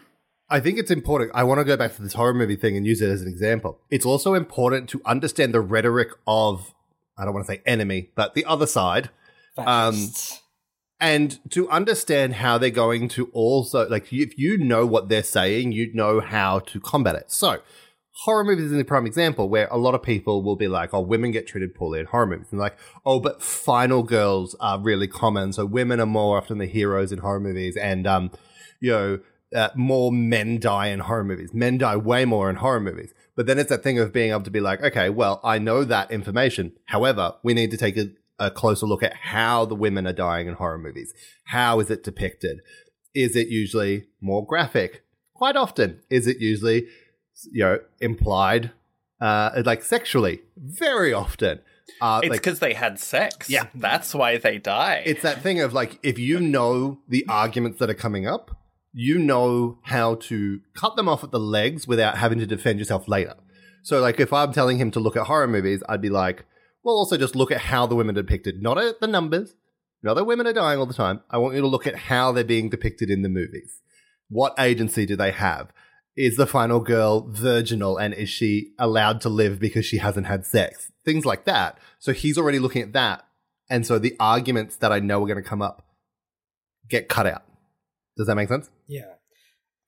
I 0.49 0.59
think 0.59 0.77
it's 0.77 0.91
important. 0.91 1.31
I 1.33 1.43
want 1.43 1.59
to 1.59 1.63
go 1.63 1.77
back 1.77 1.95
to 1.95 2.01
this 2.01 2.13
horror 2.13 2.33
movie 2.33 2.57
thing 2.57 2.75
and 2.75 2.85
use 2.85 3.01
it 3.01 3.09
as 3.09 3.21
an 3.21 3.27
example. 3.29 3.79
It's 3.89 4.05
also 4.05 4.33
important 4.33 4.89
to 4.89 5.01
understand 5.05 5.53
the 5.53 5.61
rhetoric 5.61 6.09
of, 6.27 6.73
I 7.17 7.23
don't 7.23 7.33
want 7.33 7.47
to 7.47 7.53
say 7.53 7.61
enemy, 7.65 8.11
but 8.15 8.35
the 8.35 8.45
other 8.45 8.67
side. 8.67 9.09
Um, 9.57 9.93
Fascists. 9.95 10.41
And 11.01 11.39
to 11.49 11.67
understand 11.69 12.35
how 12.35 12.59
they're 12.59 12.69
going 12.69 13.09
to 13.09 13.25
also 13.33 13.89
like 13.89 14.13
if 14.13 14.37
you 14.37 14.57
know 14.57 14.85
what 14.85 15.09
they're 15.09 15.23
saying 15.23 15.71
you 15.71 15.91
know 15.93 16.21
how 16.21 16.59
to 16.59 16.79
combat 16.79 17.15
it. 17.15 17.31
So 17.31 17.59
horror 18.11 18.43
movies 18.43 18.71
is 18.71 18.79
a 18.79 18.85
prime 18.85 19.07
example 19.07 19.49
where 19.49 19.67
a 19.71 19.77
lot 19.77 19.95
of 19.95 20.03
people 20.03 20.43
will 20.43 20.55
be 20.55 20.67
like 20.67 20.93
oh 20.93 21.01
women 21.01 21.31
get 21.31 21.47
treated 21.47 21.73
poorly 21.73 21.99
in 21.99 22.05
horror 22.05 22.27
movies. 22.27 22.47
And 22.51 22.59
like 22.59 22.77
oh 23.03 23.19
but 23.19 23.41
final 23.41 24.03
girls 24.03 24.55
are 24.59 24.79
really 24.79 25.07
common. 25.07 25.51
So 25.53 25.65
women 25.65 25.99
are 25.99 26.05
more 26.05 26.37
often 26.37 26.59
the 26.59 26.67
heroes 26.67 27.11
in 27.11 27.19
horror 27.19 27.39
movies 27.39 27.75
and 27.75 28.05
um 28.05 28.31
you 28.79 28.91
know 28.91 29.19
uh, 29.53 29.69
more 29.75 30.13
men 30.13 30.59
die 30.61 30.87
in 30.87 30.99
horror 30.99 31.25
movies. 31.25 31.53
Men 31.53 31.77
die 31.79 31.97
way 31.97 32.23
more 32.23 32.49
in 32.49 32.55
horror 32.57 32.79
movies. 32.79 33.13
But 33.35 33.47
then 33.47 33.59
it's 33.59 33.69
that 33.69 33.83
thing 33.83 33.99
of 33.99 34.13
being 34.13 34.31
able 34.31 34.43
to 34.43 34.51
be 34.51 34.61
like 34.61 34.83
okay 34.83 35.09
well 35.09 35.41
i 35.43 35.57
know 35.57 35.83
that 35.83 36.11
information. 36.11 36.73
However 36.85 37.33
we 37.41 37.55
need 37.55 37.71
to 37.71 37.77
take 37.77 37.97
a 37.97 38.11
a 38.41 38.51
closer 38.51 38.85
look 38.85 39.03
at 39.03 39.13
how 39.13 39.65
the 39.65 39.75
women 39.75 40.07
are 40.07 40.13
dying 40.13 40.47
in 40.47 40.55
horror 40.55 40.77
movies. 40.77 41.13
How 41.45 41.79
is 41.79 41.89
it 41.89 42.03
depicted? 42.03 42.59
Is 43.13 43.35
it 43.35 43.47
usually 43.49 44.05
more 44.19 44.45
graphic? 44.45 45.03
Quite 45.35 45.55
often. 45.55 45.99
Is 46.09 46.27
it 46.27 46.39
usually, 46.39 46.87
you 47.51 47.63
know, 47.63 47.79
implied, 47.99 48.71
uh, 49.19 49.61
like 49.65 49.83
sexually? 49.83 50.41
Very 50.57 51.13
often. 51.13 51.59
Uh, 51.99 52.21
It's 52.23 52.29
like, 52.31 52.39
because 52.41 52.59
they 52.59 52.73
had 52.73 52.99
sex. 52.99 53.49
Yeah. 53.49 53.67
That's 53.75 54.15
why 54.15 54.37
they 54.37 54.57
die. 54.57 55.03
it's 55.05 55.21
that 55.21 55.41
thing 55.41 55.59
of 55.61 55.73
like, 55.73 55.99
if 56.01 56.17
you 56.17 56.39
know 56.39 56.99
the 57.07 57.25
arguments 57.29 57.79
that 57.79 57.89
are 57.89 57.93
coming 58.05 58.25
up, 58.27 58.57
you 58.93 59.19
know 59.19 59.77
how 59.83 60.15
to 60.15 60.61
cut 60.75 60.95
them 60.95 61.07
off 61.07 61.23
at 61.23 61.31
the 61.31 61.39
legs 61.39 61.87
without 61.87 62.17
having 62.17 62.39
to 62.39 62.47
defend 62.47 62.79
yourself 62.79 63.07
later. 63.07 63.35
So, 63.83 63.99
like, 63.99 64.19
if 64.19 64.31
I'm 64.33 64.51
telling 64.53 64.77
him 64.77 64.91
to 64.91 64.99
look 64.99 65.15
at 65.17 65.23
horror 65.27 65.47
movies, 65.47 65.81
I'd 65.89 66.01
be 66.01 66.09
like, 66.09 66.45
well, 66.83 66.95
also 66.95 67.17
just 67.17 67.35
look 67.35 67.51
at 67.51 67.61
how 67.61 67.85
the 67.85 67.95
women 67.95 68.17
are 68.17 68.21
depicted, 68.21 68.61
not 68.61 68.77
at 68.77 68.99
the 68.99 69.07
numbers. 69.07 69.55
Not 70.03 70.15
that 70.15 70.25
women 70.25 70.47
are 70.47 70.53
dying 70.53 70.79
all 70.79 70.87
the 70.87 70.93
time. 70.93 71.21
I 71.29 71.37
want 71.37 71.55
you 71.55 71.61
to 71.61 71.67
look 71.67 71.85
at 71.85 71.95
how 71.95 72.31
they're 72.31 72.43
being 72.43 72.69
depicted 72.69 73.11
in 73.11 73.21
the 73.21 73.29
movies. 73.29 73.81
What 74.29 74.55
agency 74.57 75.05
do 75.05 75.15
they 75.15 75.31
have? 75.31 75.71
Is 76.17 76.37
the 76.37 76.47
final 76.47 76.79
girl 76.79 77.27
virginal 77.29 77.97
and 77.97 78.13
is 78.13 78.29
she 78.29 78.73
allowed 78.79 79.21
to 79.21 79.29
live 79.29 79.59
because 79.59 79.85
she 79.85 79.99
hasn't 79.99 80.25
had 80.25 80.45
sex? 80.45 80.91
Things 81.05 81.25
like 81.25 81.45
that. 81.45 81.77
So 81.99 82.13
he's 82.13 82.37
already 82.37 82.57
looking 82.59 82.81
at 82.81 82.93
that. 82.93 83.25
And 83.69 83.85
so 83.85 83.99
the 83.99 84.15
arguments 84.19 84.75
that 84.77 84.91
I 84.91 84.99
know 84.99 85.23
are 85.23 85.27
going 85.27 85.41
to 85.41 85.47
come 85.47 85.61
up 85.61 85.85
get 86.89 87.07
cut 87.07 87.27
out. 87.27 87.43
Does 88.17 88.27
that 88.27 88.35
make 88.35 88.49
sense? 88.49 88.69
yeah. 88.87 89.13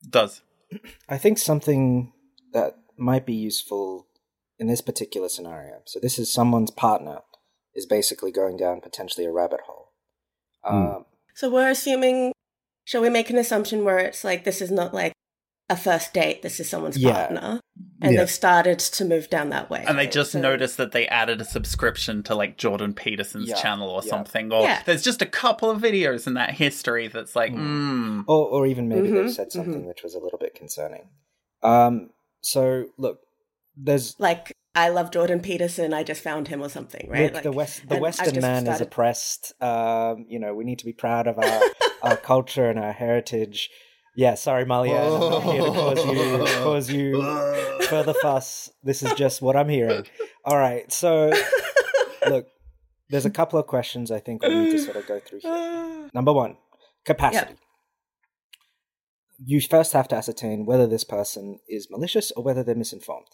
Does. 0.08 0.42
I 1.10 1.18
think 1.18 1.38
something 1.38 2.12
that 2.52 2.78
might 2.98 3.26
be 3.26 3.34
useful 3.34 4.08
in 4.64 4.70
this 4.70 4.82
particular 4.82 5.28
scenario. 5.28 5.82
So 5.84 6.00
this 6.00 6.18
is 6.18 6.32
someone's 6.32 6.72
partner 6.72 7.20
is 7.76 7.86
basically 7.86 8.32
going 8.32 8.56
down 8.56 8.80
potentially 8.80 9.26
a 9.26 9.32
rabbit 9.32 9.60
hole. 9.68 9.92
Um, 10.64 11.06
So 11.36 11.50
we're 11.52 11.70
assuming, 11.70 12.32
shall 12.86 13.02
we 13.02 13.10
make 13.10 13.30
an 13.30 13.38
assumption 13.38 13.84
where 13.84 14.00
it's 14.00 14.24
like 14.24 14.46
this 14.46 14.62
is 14.62 14.72
not 14.72 14.94
like 14.94 15.12
a 15.70 15.76
first 15.76 16.14
date, 16.14 16.44
this 16.44 16.62
is 16.62 16.70
someone's 16.70 16.98
Yeah. 16.98 17.12
partner, 17.14 17.60
and 18.02 18.14
Yeah. 18.14 18.20
they've 18.22 18.30
started 18.32 18.80
to 18.80 19.04
move 19.04 19.30
down 19.30 19.50
that 19.50 19.70
way. 19.70 19.84
And 19.86 19.98
they 19.98 20.04
right? 20.06 20.12
just 20.12 20.32
So- 20.32 20.40
noticed 20.40 20.78
that 20.78 20.94
they 20.94 21.08
added 21.08 21.42
a 21.42 21.46
subscription 21.46 22.24
to 22.24 22.36
like 22.36 22.58
Jordan 22.58 22.94
Peterson's 22.94 23.50
Yeah, 23.50 23.56
channel 23.56 23.90
or 23.90 24.02
yeah. 24.04 24.10
something. 24.10 24.54
Or 24.54 24.62
Yeah. 24.64 24.82
there's 24.86 25.04
just 25.04 25.22
a 25.22 25.26
couple 25.26 25.70
of 25.70 25.82
videos 25.82 26.26
in 26.26 26.36
that 26.36 26.52
history 26.52 27.10
that's 27.10 27.36
like, 27.36 27.52
mm. 27.52 28.24
or, 28.28 28.48
or 28.48 28.66
even 28.66 28.88
maybe 28.88 29.10
Mhm, 29.10 29.14
they've 29.26 29.34
said 29.34 29.52
something 29.52 29.86
which 29.86 30.04
was 30.04 30.16
a 30.16 30.20
little 30.20 30.40
bit 30.40 30.56
concerning. 30.56 31.10
Um, 31.64 32.12
so 32.42 32.86
look, 32.98 33.20
there's 33.76 34.16
like 34.20 34.54
I 34.76 34.90
love 34.90 35.12
Jordan 35.12 35.40
Peterson. 35.40 35.94
I 35.94 36.04
just 36.04 36.24
found 36.24 36.48
him 36.48 36.62
or 36.62 36.70
something, 36.70 37.08
right? 37.10 37.26
look 37.26 37.34
like, 37.36 37.44
the 37.44 37.52
west 37.52 37.88
the 37.88 38.00
Western 38.00 38.34
just 38.34 38.42
man 38.42 38.68
is 38.68 38.82
oppressed. 38.82 39.54
Um, 39.62 40.26
you 40.28 40.40
know, 40.40 40.56
we 40.56 40.64
need 40.64 40.80
to 40.80 40.86
be 40.86 40.94
proud 40.94 41.28
of 41.28 41.38
our 41.38 41.62
our 42.04 42.18
culture 42.18 42.70
and 42.70 42.80
our 42.80 42.92
heritage. 42.92 43.70
Yeah, 44.16 44.36
sorry, 44.36 44.66
Mahli-Ann, 44.66 45.12
I'm 45.12 45.30
not 45.32 45.44
here 45.44 45.64
to 45.64 45.72
cause 45.72 46.06
you 46.06 46.46
cause 46.64 46.92
you 46.92 47.84
further 47.88 48.14
fuss. 48.14 48.70
This 48.84 49.02
is 49.02 49.14
just 49.14 49.42
what 49.42 49.56
I'm 49.56 49.70
hearing. 49.70 50.06
All 50.46 50.58
right, 50.58 50.92
so 50.92 51.32
look, 52.28 52.48
there's 53.10 53.26
a 53.26 53.32
couple 53.32 53.58
of 53.60 53.66
questions 53.66 54.12
I 54.12 54.20
think 54.20 54.44
we 54.44 54.50
need 54.50 54.72
to 54.72 54.80
sort 54.80 54.98
of 54.98 55.08
go 55.08 55.20
through 55.20 55.40
here. 55.42 56.10
Number 56.14 56.34
one, 56.34 56.58
capacity. 57.06 57.56
You 59.44 59.62
first 59.62 59.94
have 59.94 60.08
to 60.10 60.16
ascertain 60.16 60.66
whether 60.66 60.86
this 60.88 61.04
person 61.04 61.60
is 61.68 61.88
malicious 61.90 62.32
or 62.32 62.44
whether 62.44 62.64
they're 62.64 62.76
misinformed. 62.76 63.28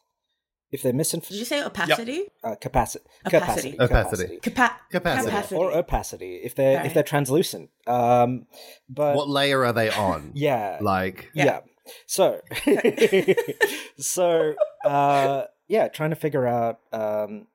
If 0.72 0.84
they're 0.84 0.94
Did 0.94 1.32
you 1.32 1.46
say 1.46 1.64
opacity? 1.64 2.26
uh, 2.44 2.54
capacity, 2.56 3.04
Opacity. 3.26 3.72
capacity, 3.72 3.78
Opacity. 3.80 4.40
Capa- 4.40 4.78
Capacity. 4.92 5.26
capacity. 5.32 5.56
or 5.56 5.72
opacity. 5.72 6.36
If 6.44 6.54
they're 6.54 6.86
if 6.86 6.94
they're 6.94 7.02
translucent, 7.02 7.72
um, 7.88 8.46
but 8.88 9.16
what 9.16 9.28
layer 9.28 9.66
are 9.66 9.74
they 9.74 9.90
on? 9.90 10.32
yeah, 10.36 10.78
Like, 10.80 11.30
yeah. 11.34 11.46
Yeah. 11.46 11.60
So, 12.06 12.42
so 13.98 14.54
uh, 14.86 15.44
yeah, 15.68 15.88
trying 15.88 16.12
to 16.12 16.16
figure 16.16 16.48
out 16.48 16.80
um, 16.92 17.48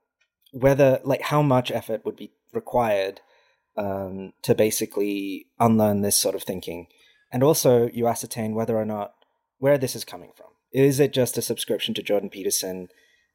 whether 0.52 1.00
like 1.04 1.22
how 1.22 1.42
much 1.42 1.70
effort 1.70 2.04
would 2.04 2.16
be 2.16 2.32
required 2.52 3.20
um, 3.76 4.32
to 4.42 4.54
basically 4.54 5.46
unlearn 5.60 6.02
this 6.02 6.18
sort 6.18 6.34
of 6.34 6.42
thinking, 6.42 6.86
and 7.32 7.42
also 7.42 7.88
you 7.92 8.06
ascertain 8.08 8.54
whether 8.54 8.76
or 8.76 8.84
not 8.84 9.14
where 9.58 9.78
this 9.78 9.94
is 9.94 10.04
coming 10.04 10.32
from. 10.36 10.48
Is 10.72 10.98
it 10.98 11.12
just 11.12 11.38
a 11.38 11.42
subscription 11.42 11.94
to 11.94 12.02
Jordan 12.02 12.28
Peterson? 12.30 12.88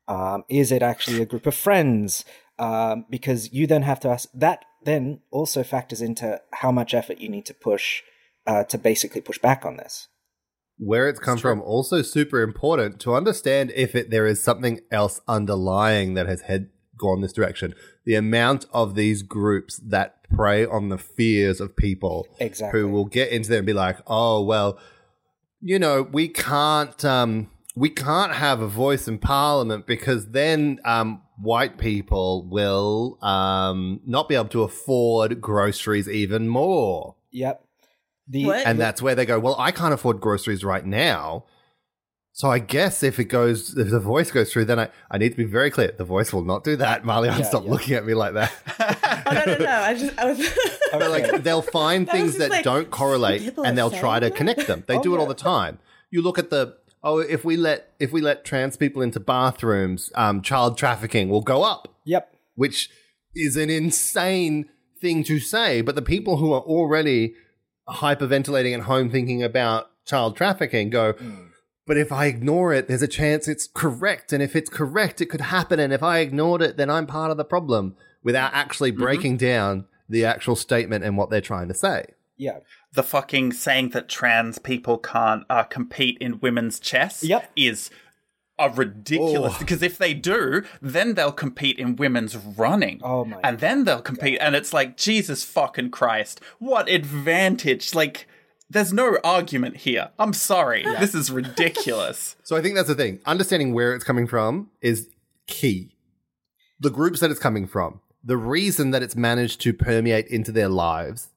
Um, 0.10 0.44
is 0.50 0.72
it 0.74 0.82
actually 0.82 1.22
a 1.22 1.26
group 1.26 1.46
of 1.46 1.56
friends? 1.56 2.26
Um, 2.58 3.06
because 3.10 3.54
you 3.54 3.66
then 3.68 3.84
have 3.84 4.02
to 4.02 4.10
ask 4.10 4.28
that. 4.34 4.66
Then 4.84 5.22
also 5.32 5.64
factors 5.64 6.02
into 6.02 6.42
how 6.52 6.72
much 6.74 6.94
effort 6.94 7.20
you 7.20 7.30
need 7.30 7.46
to 7.46 7.54
push 7.54 8.02
uh, 8.48 8.64
to 8.66 8.78
basically 8.78 9.22
push 9.22 9.38
back 9.38 9.66
on 9.66 9.78
this. 9.78 10.08
where 10.78 11.10
it's 11.10 11.20
come 11.20 11.38
from 11.38 11.62
also 11.62 12.02
super 12.02 12.42
important 12.42 13.00
to 13.02 13.14
understand 13.14 13.72
if 13.76 13.94
it, 13.96 14.10
there 14.10 14.26
is 14.26 14.42
something 14.44 14.80
else 14.92 15.20
underlying 15.28 16.14
that 16.16 16.26
has 16.28 16.42
had 16.42 16.70
gone 16.98 17.20
this 17.22 17.34
direction 17.34 17.74
the 18.06 18.16
amount 18.16 18.66
of 18.74 18.96
these 18.96 19.22
groups 19.24 19.78
that 19.86 20.24
prey 20.30 20.66
on 20.66 20.88
the 20.90 20.98
fears 20.98 21.60
of 21.62 21.76
people 21.76 22.26
Exactly. 22.40 22.80
who 22.80 22.88
will 22.88 23.06
get 23.06 23.30
into 23.32 23.50
there 23.50 23.60
and 23.60 23.66
be 23.68 23.74
like 23.74 23.98
oh 24.08 24.42
well 24.42 24.80
you 25.62 25.78
know 25.80 26.02
we 26.02 26.28
can't 26.30 27.04
um 27.06 27.50
we 27.84 27.90
can't 27.90 28.34
have 28.34 28.60
a 28.62 28.68
voice 28.68 29.08
in 29.08 29.18
parliament 29.20 29.86
because 29.88 30.22
then 30.32 30.80
um 30.86 31.22
white 31.38 31.78
people 31.78 32.48
will 32.50 33.18
um 33.24 34.02
not 34.06 34.28
be 34.28 34.36
able 34.36 34.50
to 34.58 34.64
afford 34.64 35.40
groceries 35.40 36.08
even 36.10 36.48
more 36.48 37.16
Yep. 37.32 37.64
The 38.28 38.52
and 38.52 38.80
that's 38.80 39.02
where 39.02 39.16
they 39.16 39.26
go, 39.26 39.40
well, 39.40 39.56
I 39.58 39.72
can't 39.72 39.94
afford 39.94 40.20
groceries 40.22 40.64
right 40.64 40.86
now. 40.86 41.46
So 42.32 42.50
I 42.50 42.60
guess 42.60 43.02
if 43.04 43.20
it 43.20 43.26
goes, 43.26 43.76
if 43.78 43.90
the 43.90 44.00
voice 44.00 44.30
goes 44.32 44.54
through, 44.54 44.66
then 44.66 44.80
I, 44.80 44.90
I 45.12 45.18
need 45.18 45.30
to 45.32 45.36
be 45.36 45.44
very 45.60 45.72
clear. 45.72 45.92
The 45.98 46.06
voice 46.06 46.32
will 46.32 46.44
not 46.46 46.64
do 46.64 46.76
that. 46.78 47.04
Mahli, 47.04 47.26
Yeah, 47.28 47.42
stop 47.44 47.66
yeah. 47.66 47.72
looking 47.72 47.96
at 47.96 48.06
me 48.06 48.14
like 48.14 48.34
that. 48.36 48.52
oh 49.28 49.32
no, 49.34 49.46
no, 49.54 49.58
no! 49.66 49.72
I 49.90 49.94
just 49.96 50.18
I 50.20 50.26
was. 50.26 50.40
But 50.92 51.10
like 51.12 51.44
they'll 51.44 51.62
find 51.64 52.08
That 52.08 52.12
things 52.14 52.30
just 52.36 52.40
that 52.40 52.50
like, 52.52 52.64
don't 52.64 52.90
correlate 52.92 53.42
and 53.66 53.78
they'll 53.78 53.92
try 53.92 54.20
to 54.20 54.30
that? 54.30 54.36
connect 54.36 54.66
them. 54.68 54.84
They 54.88 54.98
Oh, 54.98 55.04
do 55.04 55.16
it 55.16 55.20
all 55.20 55.26
the 55.28 55.34
time. 55.56 55.80
You 56.12 56.22
look 56.22 56.38
at 56.40 56.50
the 56.50 56.78
oh, 57.04 57.20
if 57.20 57.46
we 57.46 57.58
let 57.58 57.94
if 58.00 58.12
we 58.12 58.22
let 58.22 58.46
trans 58.46 58.78
people 58.78 59.02
into 59.02 59.20
bathrooms, 59.20 60.12
um, 60.16 60.42
child 60.42 60.78
trafficking 60.78 61.30
will 61.30 61.42
go 61.42 61.64
up. 61.64 61.88
yep. 62.06 62.34
which 62.56 62.90
is 63.36 63.56
an 63.56 63.70
insane 63.70 64.70
thing 65.00 65.24
to 65.24 65.40
say. 65.40 65.82
But 65.82 65.96
the 65.96 66.02
people 66.02 66.38
who 66.38 66.54
are 66.54 66.62
already 66.62 67.36
hyperventilating 67.88 68.74
at 68.74 68.82
home 68.82 69.10
thinking 69.10 69.44
about 69.44 69.90
child 70.06 70.36
trafficking 70.36 70.90
go, 70.90 71.14
but 71.86 71.98
if 71.98 72.12
I 72.12 72.26
ignore 72.26 72.74
it, 72.74 72.88
there's 72.88 73.02
a 73.02 73.08
chance 73.08 73.48
it's 73.48 73.68
correct. 73.68 74.34
And 74.34 74.44
if 74.44 74.56
it's 74.56 74.70
correct, 74.70 75.22
it 75.22 75.28
could 75.28 75.42
happen. 75.42 75.80
And 75.80 75.94
if 75.94 76.04
I 76.04 76.20
ignored 76.20 76.62
it, 76.62 76.78
then 76.78 76.90
I'm 76.90 77.08
part 77.08 77.32
of 77.32 77.38
the 77.38 77.46
problem 77.46 77.96
without 78.24 78.54
actually 78.54 78.92
breaking 78.92 79.38
down 79.38 79.86
the 80.08 80.26
actual 80.26 80.56
statement 80.56 81.04
and 81.04 81.18
what 81.18 81.30
they're 81.30 81.42
trying 81.42 81.68
to 81.68 81.74
say. 81.74 82.06
Yeah. 82.38 82.60
The 82.94 83.04
fucking 83.04 83.54
saying 83.54 83.90
that 83.90 84.10
trans 84.10 84.58
people 84.60 84.98
can't 84.98 85.44
uh, 85.50 85.64
compete 85.64 86.18
in 86.20 86.40
women's 86.40 86.80
chess 86.80 87.24
Yep. 87.24 87.52
is 87.56 87.90
a 88.58 88.70
ridiculous 88.70 89.54
Oh. 89.56 89.60
because 89.60 89.82
if 89.82 89.98
they 89.98 90.14
do, 90.14 90.64
then 90.82 91.14
they'll 91.14 91.32
compete 91.32 91.78
in 91.80 91.96
women's 91.96 92.36
running. 92.36 93.00
Oh 93.04 93.24
my 93.26 93.40
And 93.44 93.60
then 93.60 93.86
they'll 93.86 94.02
compete 94.02 94.38
and 94.42 94.56
it's 94.56 94.74
like 94.74 94.98
Jesus 94.98 95.44
fucking 95.44 95.92
Christ. 95.92 96.42
What 96.58 96.90
advantage? 96.90 97.94
Like 97.96 98.28
there's 98.70 98.92
no 98.94 99.18
argument 99.24 99.78
here. 99.78 100.10
I'm 100.20 100.34
sorry. 100.34 100.84
This 100.84 101.16
is 101.16 101.32
ridiculous. 101.32 102.36
So 102.44 102.56
I 102.58 102.62
think 102.62 102.76
that's 102.76 102.88
the 102.88 102.96
thing. 102.96 103.20
Understanding 103.28 103.74
where 103.74 103.94
it's 103.94 104.04
coming 104.04 104.26
from 104.28 104.72
is 104.82 105.08
key. 105.48 105.96
The 106.80 106.90
groups 106.90 107.20
that 107.20 107.30
it's 107.30 107.40
coming 107.40 107.68
from, 107.68 108.02
the 108.24 108.38
reason 108.38 108.90
that 108.92 109.04
it's 109.04 109.16
managed 109.16 109.62
to 109.62 109.74
permeate 109.74 110.28
into 110.28 110.52
their 110.52 110.68
lives, 110.70 111.30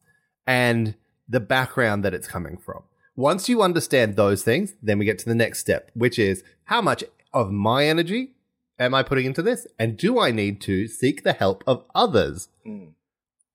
and 0.47 0.95
the 1.33 1.41
background 1.41 2.05
that 2.05 2.15
it's 2.15 2.29
coming 2.29 2.59
from. 2.59 2.83
Once 3.17 3.49
you 3.49 3.63
understand 3.63 4.17
those 4.17 4.43
things, 4.43 4.75
then 4.83 4.99
we 4.99 5.05
get 5.05 5.19
to 5.19 5.25
the 5.25 5.35
next 5.35 5.59
step, 5.59 5.91
which 5.95 6.19
is 6.19 6.45
how 6.65 6.81
much 6.81 7.03
of 7.33 7.51
my 7.51 7.87
energy 7.87 8.33
am 8.79 8.95
I 8.95 9.03
putting 9.03 9.27
into 9.27 9.43
this? 9.43 9.67
And 9.79 9.97
do 9.97 10.21
I 10.21 10.31
need 10.31 10.61
to 10.63 10.87
seek 10.87 11.25
the 11.25 11.33
help 11.33 11.65
of 11.67 11.85
others 11.95 12.49
mm. 12.67 12.93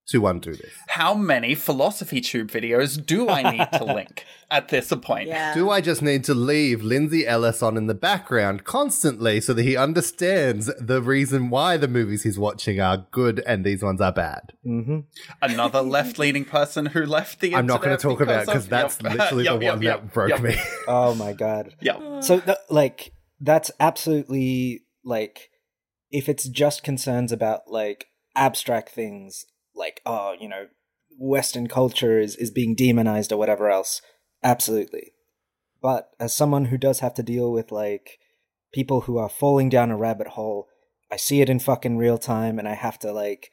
To 0.08 0.26
undo 0.28 0.54
this? 0.54 0.72
How 0.88 1.14
many 1.14 1.54
philosophy 1.56 2.22
tube 2.22 2.50
videos 2.50 3.04
do 3.04 3.30
I 3.30 3.52
need 3.52 3.68
to 3.74 3.84
link 3.94 4.26
at 4.50 4.70
this 4.70 4.92
point? 5.02 5.28
Yeah. 5.28 5.54
Do 5.54 5.70
I 5.70 5.82
just 5.82 6.02
need 6.02 6.24
to 6.26 6.34
leave 6.34 6.82
Lindsay 6.82 7.28
Ellis 7.28 7.62
on 7.62 7.78
in 7.78 7.88
the 7.88 7.94
background 7.94 8.64
constantly 8.64 9.42
so 9.42 9.54
that 9.54 9.64
he 9.64 9.76
understands 9.76 10.72
the 10.80 11.02
reason 11.02 11.50
why 11.50 11.78
the 11.78 11.88
movies 11.88 12.24
he's 12.24 12.40
watching 12.40 12.80
are 12.80 13.06
good 13.12 13.44
and 13.46 13.66
these 13.66 13.84
ones 13.84 14.02
are 14.02 14.14
bad? 14.14 14.54
Mm-hmm. 14.66 15.00
Another 15.42 15.82
left-leaning 15.84 16.46
person 16.46 16.88
who 16.88 17.06
left 17.06 17.40
the 17.40 17.56
I'm 17.56 17.66
not 17.66 17.82
going 17.82 17.98
to 17.98 18.08
internet 18.08 18.18
talk 18.18 18.22
about 18.22 18.46
because 18.46 18.66
because 18.66 18.68
that's 18.68 19.02
Yep. 19.04 19.14
literally 19.18 19.44
Yep, 19.46 19.60
the 19.60 19.66
yep, 19.66 19.74
one 19.74 19.82
yep, 19.82 20.02
that 20.02 20.14
broke 20.14 20.30
yep, 20.30 20.42
me. 20.42 20.56
Oh 20.88 21.14
my 21.16 21.34
god. 21.34 21.76
Yep. 21.82 22.24
So, 22.24 22.40
th- 22.40 22.58
like, 22.70 23.12
that's 23.40 23.72
absolutely 23.80 24.84
like, 25.04 25.50
if 26.10 26.30
it's 26.30 26.48
just 26.48 26.84
concerns 26.84 27.32
about 27.32 27.62
like 27.68 28.08
abstract 28.36 28.90
things, 28.90 29.46
like, 29.78 30.02
oh, 30.06 30.36
you 30.40 30.50
know, 30.50 30.68
Western 31.18 31.68
culture 31.68 32.20
is 32.20 32.36
is 32.36 32.52
being 32.52 32.76
demonized 32.76 33.32
or 33.32 33.38
whatever 33.38 33.70
else, 33.70 34.02
absolutely. 34.44 35.14
But 35.82 36.10
as 36.20 36.36
someone 36.36 36.66
who 36.66 36.78
does 36.78 37.00
have 37.00 37.14
to 37.16 37.24
deal 37.24 37.52
with 37.52 37.72
like 37.72 38.20
people 38.74 39.02
who 39.02 39.18
are 39.18 39.30
falling 39.30 39.70
down 39.70 39.92
a 39.92 39.98
rabbit 39.98 40.30
hole, 40.30 40.68
I 41.12 41.18
see 41.18 41.42
it 41.42 41.50
in 41.50 41.60
fucking 41.60 41.98
real 41.98 42.18
time, 42.18 42.60
and 42.60 42.68
I 42.68 42.76
have 42.76 43.00
to 43.00 43.12
like 43.12 43.52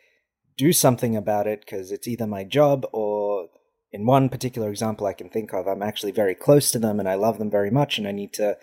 do 0.56 0.72
something 0.72 1.16
about 1.16 1.46
it 1.46 1.60
because 1.60 1.90
it's 1.90 2.06
either 2.06 2.26
my 2.26 2.44
job 2.44 2.86
or 2.92 3.48
in 3.92 4.06
one 4.06 4.28
particular 4.28 4.70
example 4.70 5.06
I 5.06 5.12
can 5.12 5.28
think 5.28 5.52
of, 5.52 5.68
I'm 5.68 5.82
actually 5.82 6.12
very 6.12 6.34
close 6.34 6.72
to 6.72 6.80
them 6.80 6.98
and 6.98 7.08
I 7.08 7.14
love 7.14 7.38
them 7.38 7.50
very 7.50 7.70
much 7.70 7.96
and 7.96 8.08
I 8.08 8.12
need 8.12 8.32
to 8.34 8.56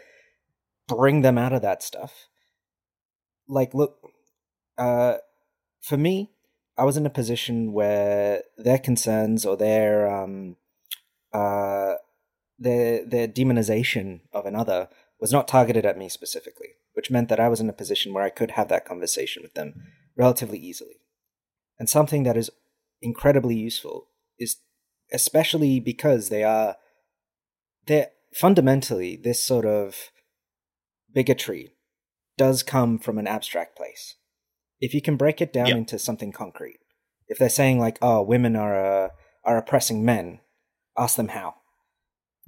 bring 0.87 1.21
them 1.21 1.37
out 1.37 1.53
of 1.53 1.61
that 1.61 1.81
stuff. 1.81 2.27
Like, 3.47 3.73
look, 3.73 3.97
uh, 4.77 5.17
for 5.81 5.95
me, 5.95 6.30
I 6.81 6.83
was 6.83 6.97
in 6.97 7.05
a 7.05 7.11
position 7.11 7.73
where 7.73 8.41
their 8.57 8.79
concerns 8.79 9.45
or 9.45 9.55
their 9.55 10.11
um, 10.11 10.55
uh, 11.31 11.93
their 12.57 13.05
their 13.05 13.27
demonization 13.27 14.21
of 14.33 14.47
another 14.47 14.89
was 15.19 15.31
not 15.31 15.47
targeted 15.47 15.85
at 15.85 15.95
me 15.95 16.09
specifically, 16.09 16.69
which 16.93 17.11
meant 17.11 17.29
that 17.29 17.39
I 17.39 17.49
was 17.49 17.59
in 17.59 17.69
a 17.69 17.73
position 17.81 18.13
where 18.13 18.23
I 18.23 18.31
could 18.31 18.51
have 18.51 18.67
that 18.69 18.83
conversation 18.83 19.43
with 19.43 19.53
them 19.53 19.75
relatively 20.17 20.57
easily. 20.57 20.95
And 21.77 21.87
something 21.87 22.23
that 22.23 22.35
is 22.35 22.49
incredibly 22.99 23.55
useful 23.55 24.07
is 24.39 24.57
especially 25.13 25.79
because 25.79 26.29
they 26.29 26.43
are 26.43 26.77
they're 27.85 28.09
fundamentally 28.33 29.15
this 29.15 29.43
sort 29.43 29.67
of 29.67 30.09
bigotry 31.13 31.73
does 32.39 32.63
come 32.63 32.97
from 32.97 33.19
an 33.19 33.27
abstract 33.27 33.77
place. 33.77 34.15
If 34.81 34.93
you 34.93 35.01
can 35.01 35.15
break 35.15 35.39
it 35.41 35.53
down 35.53 35.69
into 35.69 35.99
something 35.99 36.31
concrete, 36.31 36.79
if 37.27 37.37
they're 37.37 37.49
saying 37.49 37.79
like, 37.79 37.97
"Oh, 38.01 38.21
women 38.21 38.55
are 38.55 39.05
uh, 39.05 39.09
are 39.45 39.57
oppressing 39.57 40.03
men," 40.03 40.39
ask 40.97 41.15
them 41.15 41.29
how. 41.29 41.55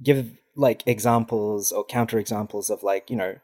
Give 0.02 0.36
like 0.56 0.82
examples 0.86 1.72
or 1.72 1.84
counter 1.84 2.18
examples 2.18 2.70
of 2.70 2.82
like 2.82 3.08
you 3.08 3.16
know, 3.16 3.36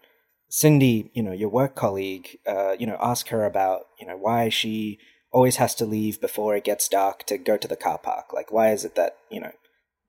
Cindy, 0.49 1.11
you 1.15 1.23
know, 1.23 1.33
your 1.33 1.49
work 1.49 1.75
colleague. 1.75 2.39
Uh, 2.47 2.73
you 2.79 2.87
know, 2.87 2.99
ask 3.01 3.29
her 3.29 3.45
about 3.45 3.87
you 3.99 4.07
know 4.07 4.17
why 4.17 4.49
she 4.49 4.99
always 5.33 5.57
has 5.57 5.75
to 5.77 5.87
leave 5.87 6.21
before 6.21 6.57
it 6.57 6.65
gets 6.65 6.89
dark 6.89 7.25
to 7.25 7.39
go 7.39 7.57
to 7.57 7.69
the 7.69 7.77
car 7.77 7.99
park. 7.99 8.33
Like, 8.33 8.51
why 8.53 8.73
is 8.73 8.85
it 8.85 8.97
that 8.97 9.17
you 9.31 9.41
know 9.41 9.53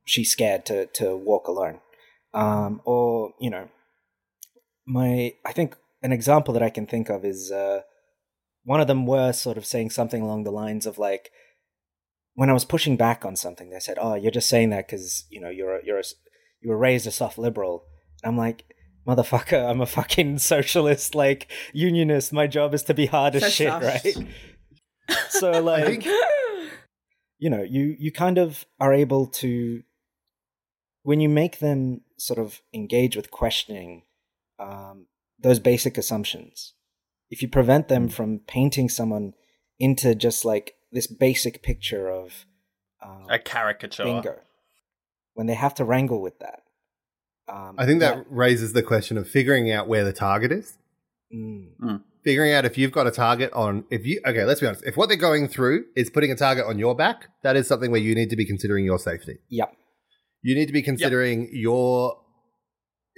she's 0.06 0.32
scared 0.32 0.66
to 0.66 0.88
to 0.88 1.16
walk 1.16 1.48
alone? 1.48 1.80
Um, 2.34 2.82
or 2.86 3.34
you 3.40 3.50
know, 3.50 3.70
my 4.86 5.34
I 5.46 5.54
think 5.54 5.78
an 6.02 6.12
example 6.12 6.54
that 6.56 6.64
I 6.64 6.70
can 6.70 6.88
think 6.88 7.10
of 7.10 7.24
is 7.24 7.52
uh, 7.52 7.82
one 8.64 8.82
of 8.82 8.88
them 8.88 9.06
were 9.06 9.32
sort 9.34 9.58
of 9.58 9.66
saying 9.66 9.90
something 9.90 10.22
along 10.22 10.44
the 10.44 10.52
lines 10.52 10.86
of 10.86 10.98
like 10.98 11.32
when 12.36 12.50
I 12.50 12.54
was 12.54 12.66
pushing 12.66 12.96
back 12.98 13.26
on 13.26 13.36
something, 13.36 13.70
they 13.70 13.80
said, 13.80 13.98
"Oh, 14.00 14.16
you're 14.16 14.32
just 14.32 14.50
saying 14.50 14.70
that 14.70 14.88
because 14.88 15.26
you 15.30 15.42
know 15.42 15.50
you're 15.50 15.78
a, 15.78 15.86
you're 15.86 16.00
a, 16.00 16.04
you 16.62 16.70
were 16.70 16.78
raised 16.78 17.08
a 17.08 17.12
soft 17.12 17.38
liberal." 17.38 17.86
And 18.24 18.32
I'm 18.32 18.38
like, 18.38 18.64
"Motherfucker, 19.08 19.70
I'm 19.70 19.82
a 19.82 19.86
fucking 19.86 20.38
socialist, 20.54 21.16
like 21.16 21.52
unionist. 21.74 22.32
My 22.34 22.48
job 22.48 22.74
is 22.74 22.84
to 22.84 22.94
be 22.94 23.08
hard 23.08 23.36
as 23.36 23.44
So 23.44 23.50
shit, 23.50 23.68
soft. 23.68 23.86
right?" 23.86 24.18
so 25.30 25.62
like, 25.62 26.06
you 27.38 27.50
know, 27.50 27.64
you 27.64 27.96
you 28.00 28.12
kind 28.12 28.38
of 28.38 28.66
are 28.80 28.94
able 28.94 29.28
to 29.28 29.84
when 31.04 31.20
you 31.20 31.30
make 31.30 31.60
them 31.60 32.02
sort 32.18 32.40
of 32.40 32.62
engage 32.74 33.16
with 33.16 33.32
questioning 33.32 34.04
um, 34.60 35.08
those 35.40 35.60
basic 35.60 35.98
assumptions. 35.98 36.74
If 37.32 37.42
you 37.42 37.48
prevent 37.48 37.88
them 37.88 38.10
from 38.10 38.40
painting 38.46 38.90
someone 38.90 39.34
into 39.80 40.14
just 40.14 40.46
like 40.46 40.76
this 40.92 41.08
basic 41.08 41.64
picture 41.64 42.10
of 42.12 42.46
um, 43.04 43.26
A 43.30 43.40
caricature. 43.40 44.04
bingo, 44.04 44.36
when 45.34 45.48
they 45.48 45.56
have 45.56 45.74
to 45.76 45.86
wrangle 45.86 46.22
with 46.22 46.38
that, 46.40 46.62
um, 47.48 47.76
I 47.78 47.86
think 47.88 48.02
that 48.02 48.18
now- 48.18 48.26
raises 48.30 48.74
the 48.74 48.84
question 48.84 49.18
of 49.18 49.28
figuring 49.28 49.72
out 49.72 49.88
where 49.88 50.04
the 50.04 50.14
target 50.14 50.52
is. 50.52 50.78
Mm, 51.34 52.04
Figuring 52.24 52.54
out 52.54 52.66
if 52.66 52.78
you've 52.78 52.92
got 52.92 53.08
a 53.08 53.12
target 53.12 53.52
on 53.54 53.86
if 53.90 54.06
you 54.06 54.22
okay, 54.26 54.44
let's 54.44 54.60
be 54.60 54.68
honest. 54.68 54.84
If 54.86 54.96
what 54.96 55.08
they're 55.10 55.18
going 55.18 55.48
through 55.48 55.86
is 55.96 56.10
putting 56.12 56.32
a 56.32 56.36
target 56.36 56.66
on 56.66 56.78
your 56.78 56.94
back, 56.96 57.30
that 57.42 57.56
is 57.56 57.66
something 57.68 57.90
where 57.90 58.02
you 58.02 58.14
need 58.14 58.30
to 58.30 58.36
be 58.36 58.46
considering 58.46 58.86
your 58.86 59.00
safety. 59.00 59.38
yep. 59.50 59.74
You 60.44 60.54
need 60.56 60.66
to 60.68 60.74
be 60.74 60.82
considering 60.84 61.50
your 61.54 62.21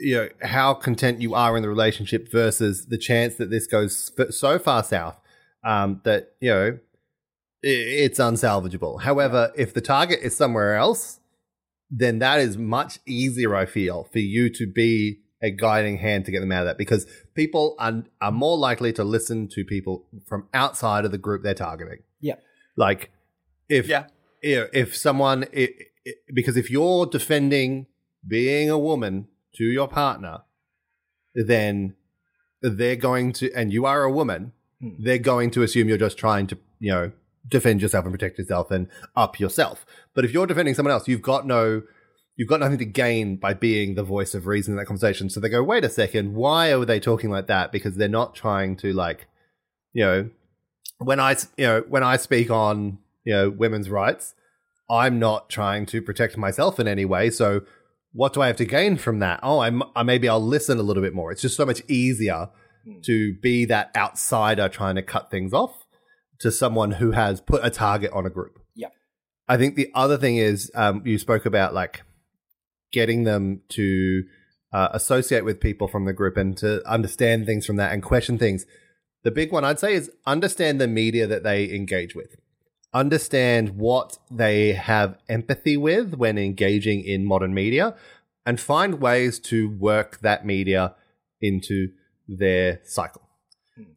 you 0.04 0.16
know 0.16 0.30
how 0.42 0.74
content 0.74 1.22
you 1.22 1.34
are 1.34 1.56
in 1.58 1.63
the 1.63 1.70
relationship 1.70 2.30
versus 2.32 2.88
the 2.88 2.98
chance 2.98 3.36
that 3.36 3.50
this 3.50 3.66
goes 3.68 4.12
so 4.30 4.60
far 4.60 4.84
south 4.84 5.18
um, 5.63 6.02
that 6.04 6.34
you 6.39 6.50
know 6.52 6.80
it's 7.66 8.20
unsalvageable. 8.20 9.02
However, 9.04 9.52
if 9.56 9.74
the 9.74 9.80
target 9.80 10.20
is 10.22 10.36
somewhere 10.36 10.76
else, 10.76 11.22
then 11.89 12.20
that 12.20 12.39
is 12.39 12.58
much 12.58 13.00
easier. 13.06 13.56
I 13.56 13.66
feel 13.66 14.04
for 14.12 14.20
you 14.20 14.50
to 14.50 14.68
be 14.68 15.22
a 15.42 15.50
guiding 15.50 15.98
hand 15.98 16.26
to 16.26 16.32
get 16.32 16.42
them 16.42 16.52
out 16.52 16.62
of 16.62 16.66
that 16.68 16.78
because 16.78 17.06
people 17.36 17.76
are, 17.80 18.04
are 18.22 18.32
more 18.32 18.58
likely 18.58 18.92
to 18.94 19.04
listen 19.04 19.48
to 19.50 19.63
people 19.63 20.06
from 20.26 20.48
outside 20.54 21.06
of 21.06 21.12
the 21.12 21.18
group 21.18 21.44
they're 21.44 21.54
targeting. 21.54 22.00
Yeah, 22.20 22.36
Like 22.76 23.12
if 23.70 23.88
Yeah. 23.88 24.08
you 24.42 24.56
know, 24.58 24.68
if 24.74 24.96
someone 24.96 25.46
i 25.56 25.70
i 26.06 26.12
because 26.34 26.58
if 26.58 26.70
you're 26.70 27.06
defending 27.06 27.88
being 28.28 28.70
a 28.70 28.80
woman 28.80 29.28
to 29.58 29.63
your 29.63 29.88
partner, 29.88 30.42
then 31.36 31.96
they're 32.62 32.96
going 32.96 33.34
to, 33.34 33.52
and 33.54 33.72
you 33.74 33.86
are 33.86 34.04
a 34.04 34.12
woman, 34.12 34.54
Hmm. 34.84 34.89
they're 35.00 35.18
going 35.18 35.50
to 35.52 35.63
assume 35.63 35.88
you're 35.88 35.98
just 35.98 36.18
trying 36.18 36.48
to, 36.48 36.58
you 36.80 36.92
know, 36.92 37.12
defend 37.48 37.82
yourself 37.82 38.06
and 38.06 38.13
protect 38.13 38.38
yourself 38.38 38.70
and 38.72 38.88
up 39.16 39.39
yourself. 39.39 39.86
But 40.13 40.26
if 40.26 40.34
you're 40.34 40.48
defending 40.48 40.76
someone 40.76 40.92
else, 40.92 41.08
you've 41.08 41.22
got 41.22 41.48
no, 41.48 41.84
you've 42.36 42.50
got 42.50 42.60
nothing 42.60 42.80
to 42.80 42.86
gain 42.86 43.38
by 43.38 43.54
being 43.54 43.96
the 43.96 44.04
voice 44.04 44.34
of 44.34 44.46
reason 44.48 44.74
in 44.74 44.78
that 44.78 44.86
conversation. 44.86 45.30
So 45.30 45.39
they 45.39 45.50
go, 45.50 45.63
wait 45.63 45.86
a 45.86 45.89
second, 45.89 46.34
why 46.34 46.74
are 46.74 46.86
they 46.86 47.00
talking 47.00 47.30
like 47.30 47.48
that? 47.48 47.72
Because 47.72 47.96
they're 47.96 48.08
not 48.10 48.36
trying 48.36 48.76
to 48.78 48.92
like, 48.92 49.28
you 49.94 50.04
know, 50.04 50.30
when 50.98 51.20
I, 51.20 51.36
you 51.58 51.66
know, 51.66 51.84
when 51.88 52.04
I 52.04 52.18
speak 52.18 52.50
on, 52.50 52.98
you 53.24 53.34
know, 53.34 53.50
women's 53.50 53.89
rights, 53.89 54.36
I'm 54.89 55.18
not 55.20 55.50
trying 55.50 55.86
to 55.88 56.02
protect 56.02 56.38
myself 56.38 56.80
in 56.80 56.88
any 56.88 57.06
way. 57.06 57.30
So 57.30 57.62
what 58.13 58.34
do 58.34 58.41
I 58.41 58.47
have 58.47 58.58
to 58.58 58.65
gain 58.65 58.97
from 58.97 59.19
that? 59.19 59.39
Oh, 59.43 59.60
I'm, 59.60 59.84
I 59.95 60.04
maybe 60.04 60.30
I'll 60.30 60.43
listen 60.43 60.78
a 60.78 60.84
little 60.84 61.04
bit 61.04 61.13
more. 61.13 61.32
It's 61.32 61.41
just 61.41 61.58
so 61.58 61.65
much 61.65 61.82
easier 61.88 62.49
to 63.04 63.34
be 63.36 63.65
that 63.65 63.95
outsider 63.95 64.67
trying 64.67 64.95
to 64.95 65.02
cut 65.02 65.32
things 65.32 65.54
off 65.54 65.86
to 66.39 66.52
someone 66.52 66.91
who 66.91 67.12
has 67.12 67.39
put 67.39 67.65
a 67.65 67.69
target 67.69 68.12
on 68.12 68.26
a 68.26 68.30
group. 68.30 68.60
Yeah. 68.76 68.89
I 69.47 69.58
think 69.58 69.76
the 69.76 69.89
other 69.93 70.17
thing 70.17 70.38
is 70.38 70.71
um, 70.76 71.02
you 71.06 71.17
spoke 71.17 71.45
about 71.45 71.73
like 71.73 72.04
getting 72.91 73.23
them 73.23 73.62
to 73.69 74.23
uh, 74.73 74.89
associate 74.91 75.45
with 75.45 75.62
people 75.62 75.88
from 75.88 76.06
the 76.06 76.13
group 76.13 76.36
and 76.36 76.58
to 76.58 76.86
understand 76.88 77.45
things 77.45 77.65
from 77.65 77.78
that 77.78 77.93
and 77.93 78.04
question 78.04 78.38
things. 78.38 78.65
The 79.23 79.32
big 79.32 79.52
one 79.52 79.63
I'd 79.63 79.80
say 79.80 79.93
is 79.93 80.12
understand 80.26 80.82
the 80.82 80.88
media 80.88 81.26
that 81.28 81.43
they 81.43 81.73
engage 81.73 82.15
with. 82.15 82.36
Understand 82.94 83.78
what 83.78 84.20
they 84.30 84.74
have 84.74 85.18
empathy 85.28 85.78
with 85.78 86.14
when 86.14 86.38
engaging 86.38 87.04
in 87.04 87.26
modern 87.26 87.54
media 87.54 87.96
and 88.46 88.60
find 88.60 89.02
ways 89.02 89.40
to 89.40 89.70
work 89.70 90.20
that 90.22 90.46
media 90.46 90.96
into 91.42 91.90
their 92.28 92.82
cycle. 92.84 93.22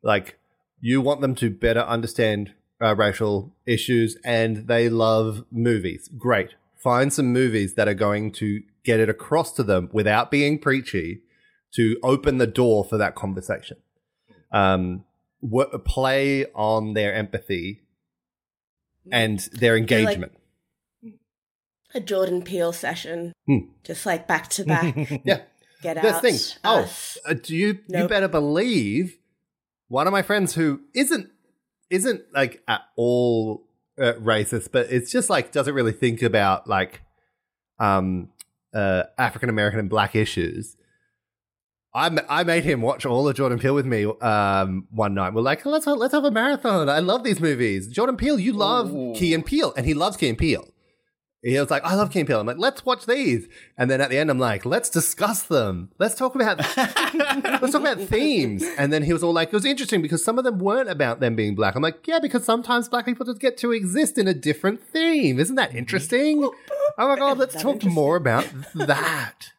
Like, 0.02 0.38
you 0.80 1.00
want 1.00 1.20
them 1.20 1.34
to 1.36 1.50
better 1.50 1.80
understand 1.80 2.54
uh, 2.80 2.94
racial 2.94 3.54
issues 3.66 4.16
and 4.24 4.68
they 4.68 4.88
love 4.88 5.44
movies. 5.50 6.08
Great. 6.16 6.54
Find 6.76 7.12
some 7.12 7.32
movies 7.32 7.74
that 7.74 7.88
are 7.88 7.94
going 7.94 8.32
to 8.32 8.62
get 8.84 9.00
it 9.00 9.08
across 9.08 9.52
to 9.54 9.62
them 9.62 9.90
without 9.92 10.30
being 10.30 10.58
preachy 10.58 11.22
to 11.74 11.98
open 12.02 12.38
the 12.38 12.46
door 12.46 12.84
for 12.84 12.96
that 12.96 13.14
conversation. 13.14 13.78
Um, 14.52 15.04
w- 15.42 15.78
play 15.84 16.46
on 16.54 16.94
their 16.94 17.12
empathy 17.12 17.82
and 19.12 19.38
their 19.52 19.76
engagement. 19.76 20.32
A 21.94 22.00
Jordan 22.00 22.42
Peele 22.42 22.72
session, 22.72 23.32
Hmm. 23.46 23.58
just 23.84 24.04
like 24.04 24.26
back 24.26 24.48
to 24.50 24.64
back. 24.64 24.94
yeah. 25.24 25.42
Get 25.82 26.00
This 26.02 26.14
out. 26.14 26.22
thing. 26.22 26.38
Oh, 26.64 26.90
uh, 27.26 27.34
do 27.34 27.54
you 27.54 27.78
you 27.88 28.08
better 28.08 28.28
believe 28.28 29.18
one 29.88 30.06
of 30.06 30.12
my 30.12 30.22
friends 30.22 30.54
who 30.54 30.80
isn't 30.94 31.28
isn't 31.90 32.22
like 32.34 32.62
at 32.66 32.82
all 32.96 33.66
uh, 33.98 34.14
racist, 34.14 34.72
but 34.72 34.90
it's 34.90 35.10
just 35.12 35.30
like 35.30 35.52
doesn't 35.52 35.74
really 35.74 35.92
think 35.92 36.22
about 36.22 36.66
like 36.68 37.02
um 37.78 38.30
uh 38.74 39.04
African 39.16 39.48
American 39.48 39.78
and 39.80 39.88
black 39.88 40.14
issues. 40.16 40.76
I 41.96 42.10
I 42.28 42.44
made 42.44 42.64
him 42.64 42.82
watch 42.82 43.06
all 43.06 43.26
of 43.26 43.34
Jordan 43.34 43.58
Peele 43.58 43.74
with 43.74 43.86
me 43.86 44.04
um 44.20 44.86
one 44.90 45.14
night. 45.14 45.32
We're 45.32 45.40
like, 45.40 45.64
let's 45.64 45.86
let's 45.86 46.12
have 46.12 46.24
a 46.24 46.30
marathon. 46.30 46.90
I 46.90 46.98
love 46.98 47.24
these 47.24 47.40
movies. 47.40 47.88
Jordan 47.88 48.16
Peele, 48.16 48.38
you 48.38 48.52
love 48.52 48.92
Ooh. 48.92 49.14
Key 49.16 49.32
and 49.32 49.44
Peele, 49.44 49.72
and 49.76 49.86
he 49.86 49.94
loves 49.94 50.18
Key 50.18 50.28
and 50.28 50.38
Peele. 50.38 50.68
He 51.42 51.58
was 51.60 51.70
like, 51.70 51.84
I 51.84 51.94
love 51.94 52.10
Key 52.10 52.20
and 52.20 52.26
Peele. 52.26 52.40
I'm 52.40 52.46
like, 52.46 52.58
let's 52.58 52.84
watch 52.84 53.06
these. 53.06 53.46
And 53.78 53.88
then 53.88 54.00
at 54.00 54.10
the 54.10 54.18
end, 54.18 54.30
I'm 54.30 54.38
like, 54.38 54.66
let's 54.66 54.90
discuss 54.90 55.44
them. 55.44 55.90
Let's 55.98 56.16
talk 56.16 56.34
about 56.34 56.58
let's 56.76 57.72
talk 57.72 57.80
about 57.80 58.00
themes. 58.00 58.64
And 58.76 58.92
then 58.92 59.02
he 59.02 59.12
was 59.12 59.22
all 59.22 59.32
like, 59.32 59.48
it 59.48 59.54
was 59.54 59.64
interesting 59.64 60.02
because 60.02 60.24
some 60.24 60.38
of 60.38 60.44
them 60.44 60.58
weren't 60.58 60.90
about 60.90 61.20
them 61.20 61.36
being 61.36 61.54
black. 61.54 61.76
I'm 61.76 61.82
like, 61.82 62.06
yeah, 62.06 62.18
because 62.18 62.44
sometimes 62.44 62.88
black 62.88 63.04
people 63.04 63.24
just 63.24 63.40
get 63.40 63.56
to 63.58 63.72
exist 63.72 64.18
in 64.18 64.26
a 64.26 64.34
different 64.34 64.82
theme. 64.82 65.38
Isn't 65.38 65.54
that 65.54 65.74
interesting? 65.74 66.42
Oh 66.98 67.08
my 67.08 67.16
god, 67.16 67.38
let's 67.38 67.62
talk 67.62 67.84
more 67.84 68.16
about 68.16 68.48
that. 68.74 69.52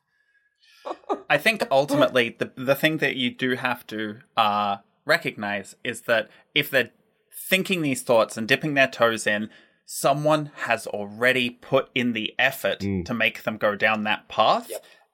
I 1.30 1.38
think 1.38 1.64
ultimately 1.72 2.36
the 2.38 2.52
the 2.56 2.76
thing 2.76 2.98
that 2.98 3.16
you 3.16 3.32
do 3.32 3.56
have 3.56 3.86
to 3.88 4.20
uh, 4.36 4.78
recognize 5.06 5.76
is 5.84 6.02
that 6.02 6.30
if 6.54 6.70
they're 6.70 6.92
thinking 7.32 7.82
these 7.82 8.02
thoughts 8.02 8.38
and 8.38 8.48
dipping 8.48 8.74
their 8.74 8.88
toes 8.88 9.28
in, 9.28 9.50
someone 9.86 10.52
has 10.64 10.86
already 10.86 11.50
put 11.50 11.90
in 11.96 12.14
the 12.14 12.34
effort 12.38 12.80
to 13.06 13.14
make 13.14 13.44
them 13.44 13.58
go 13.58 13.76
down 13.76 14.04
that 14.04 14.28
path. 14.28 14.70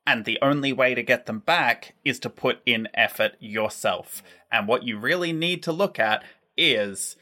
And 0.06 0.26
the 0.26 0.40
only 0.42 0.74
way 0.74 0.96
to 0.96 1.04
get 1.04 1.28
them 1.28 1.40
back 1.40 1.96
is 2.04 2.20
to 2.20 2.30
put 2.30 2.60
in 2.66 2.90
effort 2.94 3.34
yourself. 3.40 4.22
And 4.52 4.68
what 4.68 4.84
you 4.84 4.98
really 4.98 5.32
need 5.32 5.64
to 5.64 5.72
look 5.72 5.98
at 6.00 6.24
is 6.58 7.16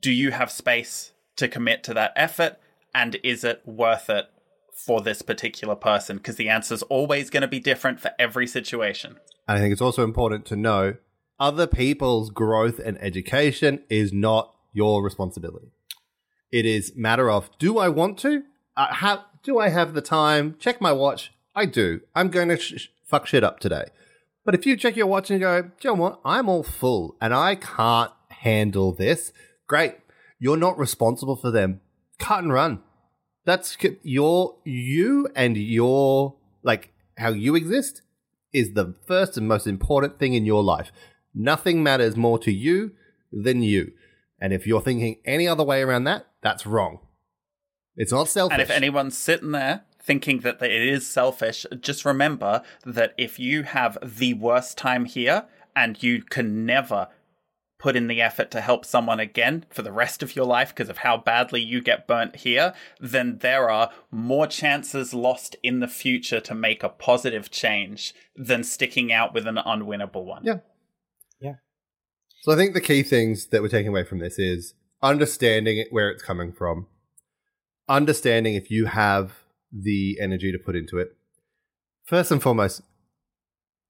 do 0.00 0.10
you 0.10 0.30
have 0.32 0.50
space 0.50 1.12
to 1.36 1.48
commit 1.48 1.84
to 1.84 1.94
that 1.94 2.12
effort? 2.16 2.58
And 2.94 3.16
is 3.22 3.44
it 3.44 3.62
worth 3.64 4.08
it 4.08 4.28
for 4.76 5.00
this 5.00 5.22
particular 5.22 5.74
person? 5.74 6.18
Because 6.18 6.36
the 6.36 6.48
answer 6.48 6.74
is 6.74 6.82
always 6.84 7.30
going 7.30 7.40
to 7.40 7.48
be 7.48 7.58
different 7.58 7.98
for 7.98 8.12
every 8.18 8.46
situation. 8.46 9.16
And 9.48 9.58
I 9.58 9.60
think 9.60 9.72
it's 9.72 9.82
also 9.82 10.04
important 10.04 10.44
to 10.46 10.56
know 10.56 10.96
other 11.40 11.66
people's 11.66 12.30
growth 12.30 12.78
and 12.78 12.96
education 13.00 13.82
is 13.88 14.12
not 14.12 14.54
your 14.72 15.02
responsibility. 15.02 15.72
It 16.52 16.66
is 16.66 16.92
matter 16.94 17.30
of 17.30 17.50
do 17.58 17.78
I 17.78 17.88
want 17.88 18.18
to? 18.18 18.44
Uh, 18.76 18.94
have 18.94 19.20
do 19.42 19.58
I 19.58 19.70
have 19.70 19.94
the 19.94 20.02
time? 20.02 20.56
Check 20.58 20.80
my 20.80 20.92
watch. 20.92 21.32
I 21.54 21.66
do. 21.66 22.00
I'm 22.14 22.28
going 22.28 22.48
to 22.48 22.58
sh- 22.58 22.88
fuck 23.04 23.26
shit 23.26 23.42
up 23.42 23.60
today. 23.60 23.86
But 24.44 24.54
if 24.54 24.66
you 24.66 24.76
check 24.76 24.96
your 24.96 25.06
watch 25.06 25.30
and 25.30 25.40
go, 25.40 25.62
do 25.62 25.68
you 25.82 25.90
know 25.90 26.02
what? 26.02 26.20
I'm 26.24 26.48
all 26.48 26.62
full 26.62 27.16
and 27.20 27.34
I 27.34 27.56
can't 27.56 28.12
handle 28.28 28.92
this. 28.92 29.32
Great. 29.66 29.96
You're 30.38 30.56
not 30.56 30.78
responsible 30.78 31.36
for 31.36 31.50
them. 31.50 31.80
Cut 32.18 32.42
and 32.42 32.52
run. 32.52 32.82
That's 33.46 33.78
your 34.02 34.56
you 34.64 35.28
and 35.34 35.56
your 35.56 36.34
like 36.62 36.92
how 37.16 37.30
you 37.30 37.54
exist 37.54 38.02
is 38.52 38.74
the 38.74 38.94
first 39.06 39.38
and 39.38 39.48
most 39.48 39.66
important 39.66 40.18
thing 40.18 40.34
in 40.34 40.44
your 40.44 40.62
life. 40.62 40.92
Nothing 41.34 41.82
matters 41.82 42.16
more 42.16 42.38
to 42.40 42.52
you 42.52 42.92
than 43.32 43.62
you. 43.62 43.92
And 44.40 44.52
if 44.52 44.66
you're 44.66 44.82
thinking 44.82 45.16
any 45.24 45.48
other 45.48 45.64
way 45.64 45.82
around 45.82 46.04
that, 46.04 46.26
that's 46.42 46.66
wrong. 46.66 46.98
It's 47.96 48.12
not 48.12 48.28
selfish. 48.28 48.54
And 48.54 48.62
if 48.62 48.70
anyone's 48.70 49.16
sitting 49.16 49.52
there 49.52 49.84
thinking 50.02 50.40
that 50.40 50.62
it 50.62 50.70
is 50.70 51.08
selfish, 51.08 51.66
just 51.80 52.04
remember 52.04 52.62
that 52.84 53.14
if 53.16 53.38
you 53.38 53.62
have 53.62 53.96
the 54.02 54.34
worst 54.34 54.76
time 54.76 55.04
here 55.04 55.46
and 55.74 56.02
you 56.02 56.22
can 56.22 56.66
never 56.66 57.08
put 57.78 57.96
in 57.96 58.06
the 58.06 58.20
effort 58.20 58.50
to 58.50 58.60
help 58.60 58.84
someone 58.84 59.20
again 59.20 59.64
for 59.68 59.82
the 59.82 59.92
rest 59.92 60.22
of 60.22 60.34
your 60.34 60.46
life 60.46 60.70
because 60.70 60.88
of 60.88 60.98
how 60.98 61.16
badly 61.16 61.60
you 61.60 61.82
get 61.82 62.06
burnt 62.06 62.36
here, 62.36 62.72
then 63.00 63.38
there 63.38 63.70
are 63.70 63.90
more 64.10 64.46
chances 64.46 65.12
lost 65.12 65.56
in 65.62 65.80
the 65.80 65.88
future 65.88 66.40
to 66.40 66.54
make 66.54 66.82
a 66.82 66.88
positive 66.88 67.50
change 67.50 68.14
than 68.34 68.64
sticking 68.64 69.12
out 69.12 69.34
with 69.34 69.46
an 69.46 69.56
unwinnable 69.56 70.24
one. 70.24 70.42
Yeah. 70.44 70.58
Yeah. 71.40 71.54
So 72.42 72.52
I 72.52 72.56
think 72.56 72.74
the 72.74 72.80
key 72.80 73.02
things 73.02 73.48
that 73.48 73.60
we're 73.60 73.68
taking 73.68 73.88
away 73.88 74.04
from 74.04 74.20
this 74.20 74.38
is 74.38 74.74
understanding 75.02 75.78
it 75.78 75.88
where 75.90 76.08
it's 76.10 76.22
coming 76.22 76.52
from, 76.52 76.86
understanding 77.88 78.54
if 78.54 78.70
you 78.70 78.86
have 78.86 79.32
the 79.70 80.18
energy 80.20 80.50
to 80.50 80.58
put 80.58 80.76
into 80.76 80.98
it. 80.98 81.08
First 82.04 82.30
and 82.30 82.42
foremost, 82.42 82.82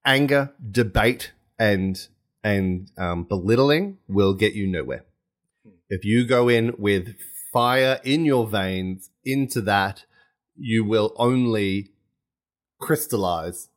anger, 0.05 0.53
debate, 0.71 1.33
and 1.59 2.09
and 2.43 2.91
um, 2.97 3.25
belittling 3.25 3.99
will 4.09 4.35
get 4.35 4.55
you 4.55 4.67
nowhere. 4.67 5.05
If 5.89 6.05
you 6.05 6.27
go 6.27 6.49
in 6.49 6.75
with 6.79 7.17
fire 7.53 8.01
in 8.05 8.25
your 8.25 8.47
veins 8.47 9.11
into 9.25 9.61
that, 9.63 10.05
you 10.57 10.85
will 10.85 11.13
only 11.17 11.91
crystallize 12.81 13.69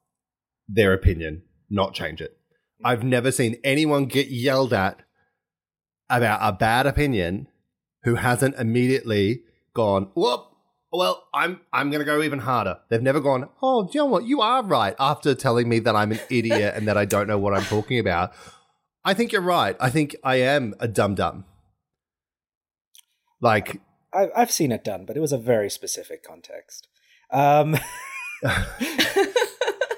their 0.68 0.94
opinion, 0.94 1.44
not 1.70 1.94
change 1.94 2.22
it. 2.22 2.38
I've 2.84 3.04
never 3.04 3.32
seen 3.32 3.58
anyone 3.64 4.06
get 4.06 4.28
yelled 4.28 4.74
at 4.74 5.02
about 6.10 6.40
a 6.42 6.56
bad 6.56 6.88
opinion 6.88 7.48
who 8.04 8.16
hasn't 8.16 8.56
immediately 8.56 9.44
gone, 9.74 10.10
whoop, 10.16 10.49
well, 10.92 11.28
I'm 11.34 11.62
I'm 11.72 11.92
gonna 11.92 12.04
go 12.04 12.22
even 12.24 12.40
harder. 12.40 12.80
They've 12.90 13.02
never 13.02 13.20
gone, 13.20 13.50
oh, 13.62 13.84
do 13.84 13.92
you 13.94 14.00
know 14.02 14.06
what? 14.06 14.26
You 14.26 14.42
are 14.42 14.64
right 14.64 14.96
after 15.00 15.36
telling 15.36 15.70
me 15.70 15.80
that 15.80 15.96
I'm 15.96 16.12
an 16.12 16.20
idiot 16.30 16.74
and 16.76 16.88
that 16.88 16.98
I 16.98 17.06
don't 17.06 17.28
know 17.28 17.38
what 17.38 17.54
I'm 17.54 17.64
talking 17.64 18.00
about. 18.00 18.34
I 19.06 19.14
think 19.14 19.32
you're 19.32 19.42
right. 19.42 19.76
I 19.80 19.90
think 19.90 20.16
I 20.24 20.36
am 20.38 20.76
a 20.80 20.88
dum 20.88 21.16
dum. 21.16 21.46
Like 23.42 23.82
I, 24.14 24.28
I've 24.36 24.52
seen 24.52 24.72
it 24.72 24.84
done, 24.84 25.06
but 25.06 25.16
it 25.16 25.22
was 25.22 25.32
a 25.32 25.38
very 25.38 25.70
specific 25.70 26.24
context. 26.24 26.88
Um, 27.32 27.78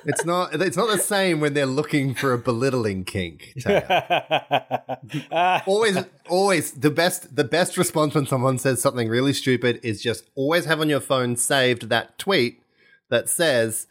it's 0.05 0.25
not 0.25 0.53
it's 0.61 0.77
not 0.77 0.89
the 0.89 0.97
same 0.97 1.39
when 1.39 1.53
they're 1.53 1.65
looking 1.65 2.13
for 2.13 2.33
a 2.33 2.37
belittling 2.37 3.03
kink. 3.03 3.53
Always 5.65 5.97
always 6.29 6.71
the 6.71 6.91
best 6.91 7.35
the 7.35 7.43
best 7.43 7.77
response 7.77 8.15
when 8.15 8.25
someone 8.25 8.57
says 8.57 8.81
something 8.81 9.07
really 9.09 9.33
stupid 9.33 9.79
is 9.83 10.01
just 10.01 10.29
always 10.35 10.65
have 10.65 10.79
on 10.79 10.89
your 10.89 10.99
phone 10.99 11.35
saved 11.35 11.89
that 11.89 12.17
tweet 12.17 12.63
that 13.09 13.29
says 13.29 13.87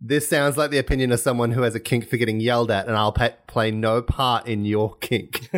this 0.00 0.28
sounds 0.28 0.56
like 0.56 0.70
the 0.70 0.78
opinion 0.78 1.12
of 1.12 1.20
someone 1.20 1.52
who 1.52 1.62
has 1.62 1.74
a 1.74 1.80
kink 1.80 2.08
for 2.08 2.16
getting 2.16 2.40
yelled 2.40 2.70
at 2.70 2.86
and 2.86 2.96
i'll 2.96 3.12
pa 3.12 3.30
play 3.46 3.70
no 3.70 4.00
part 4.02 4.46
in 4.46 4.64
your 4.64 4.96
kink 4.96 5.48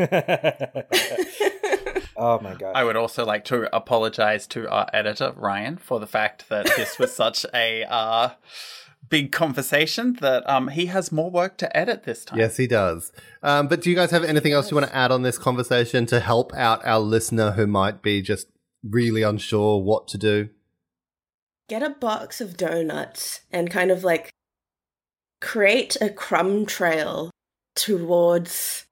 oh 2.16 2.40
my 2.40 2.54
god! 2.54 2.72
I 2.74 2.84
would 2.84 2.96
also 2.96 3.24
like 3.24 3.44
to 3.46 3.74
apologize 3.74 4.46
to 4.48 4.68
our 4.68 4.86
editor, 4.92 5.32
Ryan, 5.36 5.76
for 5.76 6.00
the 6.00 6.06
fact 6.06 6.48
that 6.48 6.66
this 6.76 6.98
was 6.98 7.14
such 7.14 7.46
a 7.54 7.84
uh, 7.84 8.30
big 9.08 9.32
conversation 9.32 10.14
that 10.20 10.48
um, 10.48 10.68
he 10.68 10.86
has 10.86 11.12
more 11.12 11.30
work 11.30 11.56
to 11.58 11.76
edit 11.76 12.04
this 12.04 12.24
time. 12.24 12.38
yes 12.38 12.56
he 12.56 12.66
does 12.66 13.12
um, 13.42 13.68
but 13.68 13.80
do 13.80 13.90
you 13.90 13.96
guys 13.96 14.10
have 14.10 14.24
anything 14.24 14.52
else 14.52 14.70
you 14.70 14.76
want 14.76 14.86
to 14.86 14.96
add 14.96 15.10
on 15.12 15.22
this 15.22 15.38
conversation 15.38 16.06
to 16.06 16.20
help 16.20 16.52
out 16.54 16.84
our 16.84 17.00
listener 17.00 17.52
who 17.52 17.66
might 17.66 18.02
be 18.02 18.20
just 18.20 18.48
really 18.82 19.22
unsure 19.22 19.80
what 19.80 20.06
to 20.08 20.18
do 20.18 20.48
Get 21.68 21.82
a 21.82 21.90
box 21.90 22.40
of 22.40 22.56
donuts 22.56 23.40
and 23.50 23.70
kind 23.70 23.90
of 23.90 24.04
like 24.04 24.30
create 25.40 25.96
a 26.00 26.08
crumb 26.08 26.64
trail 26.64 27.32
towards 27.74 28.86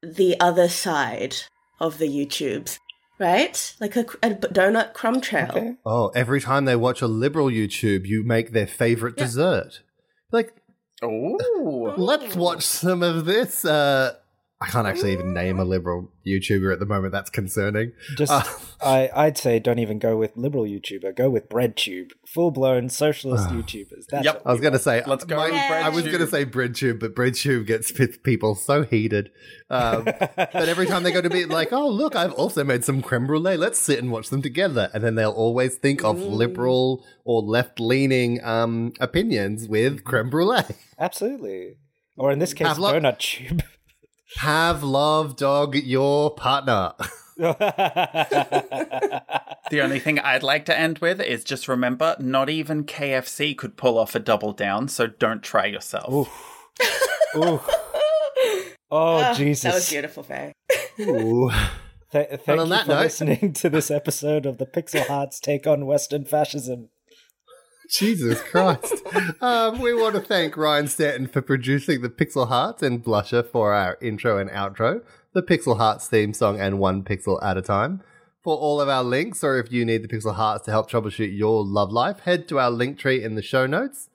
the 0.00 0.38
other 0.38 0.68
side 0.68 1.34
of 1.80 1.98
the 1.98 2.06
YouTubes. 2.06 2.78
Right? 3.22 3.74
Like 3.80 3.94
a, 3.96 4.00
a 4.22 4.30
donut 4.34 4.92
crumb 4.92 5.20
trail. 5.20 5.48
Okay. 5.50 5.74
Oh, 5.86 6.08
every 6.08 6.40
time 6.40 6.64
they 6.64 6.76
watch 6.76 7.00
a 7.00 7.06
liberal 7.06 7.46
YouTube, 7.46 8.04
you 8.04 8.24
make 8.24 8.50
their 8.50 8.66
favorite 8.66 9.14
Yeah. 9.16 9.24
dessert. 9.24 9.80
Like, 10.32 10.52
Ooh. 11.04 11.94
let's 11.96 12.34
watch 12.36 12.64
some 12.64 13.02
of 13.02 13.24
this. 13.24 13.64
Uh, 13.64 14.14
I 14.62 14.66
can't 14.70 14.86
actually 14.86 15.12
even 15.12 15.32
name 15.34 15.58
a 15.58 15.64
liberal 15.64 16.10
YouTuber 16.26 16.72
at 16.72 16.78
the 16.78 16.86
moment. 16.86 17.12
That's 17.12 17.30
concerning. 17.30 17.92
Just, 18.16 18.30
Uh, 18.32 18.42
I, 18.82 19.10
I'd 19.14 19.36
say 19.38 19.58
don't 19.58 19.78
even 19.78 19.98
go 19.98 20.16
with 20.16 20.36
liberal 20.36 20.64
YouTuber. 20.64 21.16
Go 21.16 21.28
with 21.30 21.48
BreadTube, 21.48 22.12
full 22.26 22.50
blown 22.50 22.88
socialist 22.88 23.48
YouTubers. 23.50 24.06
That's 24.10 24.24
Yep. 24.24 24.42
I 24.46 24.52
was 24.52 24.60
going 24.60 24.72
to 24.72 24.78
say, 24.78 25.02
Let's 25.06 25.24
go 25.24 25.36
my- 25.36 25.46
with 25.46 25.54
I 25.54 25.88
was 25.88 26.04
BreadTube. 26.04 26.06
going 26.06 26.18
to 26.20 26.26
say 26.26 26.44
BreadTube, 26.46 27.00
but 27.00 27.14
BreadTube 27.14 27.66
gets 27.66 27.92
people 28.22 28.54
so 28.54 28.82
heated. 28.84 29.30
Um, 29.70 30.04
but 30.36 30.54
every 30.68 30.86
time 30.86 31.02
they 31.02 31.12
go 31.12 31.20
to 31.22 31.30
be 31.30 31.44
like, 31.46 31.72
oh, 31.72 31.88
look, 31.88 32.14
I've 32.14 32.32
also 32.34 32.62
made 32.64 32.84
some 32.84 33.02
creme 33.02 33.26
brulee. 33.26 33.56
Let's 33.56 33.78
sit 33.78 33.98
and 33.98 34.10
watch 34.12 34.28
them 34.30 34.42
together. 34.42 34.90
And 34.94 35.02
then 35.02 35.14
they'll 35.16 35.30
always 35.30 35.76
think 35.76 36.04
of 36.04 36.18
liberal 36.20 37.04
or 37.24 37.42
left 37.42 37.80
leaning 37.80 38.42
um, 38.44 38.92
opinions 39.00 39.66
with 39.68 40.04
creme 40.04 40.30
brulee. 40.30 40.62
Absolutely. 40.98 41.76
Or 42.16 42.30
in 42.30 42.38
this 42.38 42.52
case, 42.52 42.66
Have 42.68 42.78
lo- 42.78 42.92
Donut 42.92 43.18
Tube. 43.18 43.62
Have 44.38 44.82
love, 44.82 45.36
dog, 45.36 45.74
your 45.76 46.34
partner. 46.34 46.92
The 49.70 49.80
only 49.80 50.00
thing 50.00 50.18
I'd 50.18 50.42
like 50.42 50.66
to 50.66 50.78
end 50.78 50.98
with 50.98 51.18
is 51.20 51.44
just 51.44 51.66
remember, 51.66 52.14
not 52.18 52.50
even 52.50 52.84
KFC 52.84 53.56
could 53.56 53.76
pull 53.78 53.96
off 53.98 54.14
a 54.14 54.18
double 54.18 54.52
down, 54.52 54.88
so 54.88 55.06
don't 55.06 55.42
try 55.42 55.64
yourself. 55.66 56.12
Oof. 56.12 56.68
Oof. 57.36 57.68
Oh, 58.94 59.22
Ah, 59.24 59.32
Jesus. 59.34 59.62
That 59.62 59.74
was 59.74 59.88
beautiful, 59.88 60.22
Faye. 60.22 60.52
Ooh. 61.00 61.50
Th- 62.12 62.28
thank 62.28 62.48
on 62.60 62.66
you 62.66 62.70
that 62.74 62.84
for 62.84 62.92
note- 62.92 63.00
listening 63.00 63.54
to 63.54 63.70
this 63.70 63.90
episode 63.90 64.44
of 64.44 64.58
the 64.58 64.66
Pixel 64.66 65.06
Hearts 65.06 65.40
Take 65.40 65.66
on 65.66 65.86
Western 65.86 66.26
Fascism. 66.26 66.90
Jesus 67.92 68.40
Christ. 68.50 69.02
um, 69.40 69.80
we 69.80 69.92
want 69.92 70.14
to 70.14 70.20
thank 70.20 70.56
Ryan 70.56 70.88
Stanton 70.88 71.26
for 71.26 71.42
producing 71.42 72.00
the 72.00 72.08
Pixel 72.08 72.48
Hearts 72.48 72.82
and 72.82 73.04
Blusher 73.04 73.46
for 73.46 73.74
our 73.74 73.98
intro 74.00 74.38
and 74.38 74.50
outro, 74.50 75.02
the 75.34 75.42
Pixel 75.42 75.76
Hearts 75.76 76.08
theme 76.08 76.32
song, 76.32 76.58
and 76.58 76.78
one 76.78 77.04
pixel 77.04 77.42
at 77.42 77.58
a 77.58 77.62
time. 77.62 78.02
For 78.42 78.56
all 78.56 78.80
of 78.80 78.88
our 78.88 79.04
links, 79.04 79.44
or 79.44 79.58
if 79.58 79.70
you 79.70 79.84
need 79.84 80.02
the 80.02 80.08
Pixel 80.08 80.34
Hearts 80.34 80.64
to 80.64 80.70
help 80.70 80.90
troubleshoot 80.90 81.36
your 81.36 81.62
love 81.64 81.92
life, 81.92 82.20
head 82.20 82.48
to 82.48 82.58
our 82.58 82.70
link 82.70 82.98
tree 82.98 83.22
in 83.22 83.34
the 83.34 83.42
show 83.42 83.66
notes. 83.66 84.08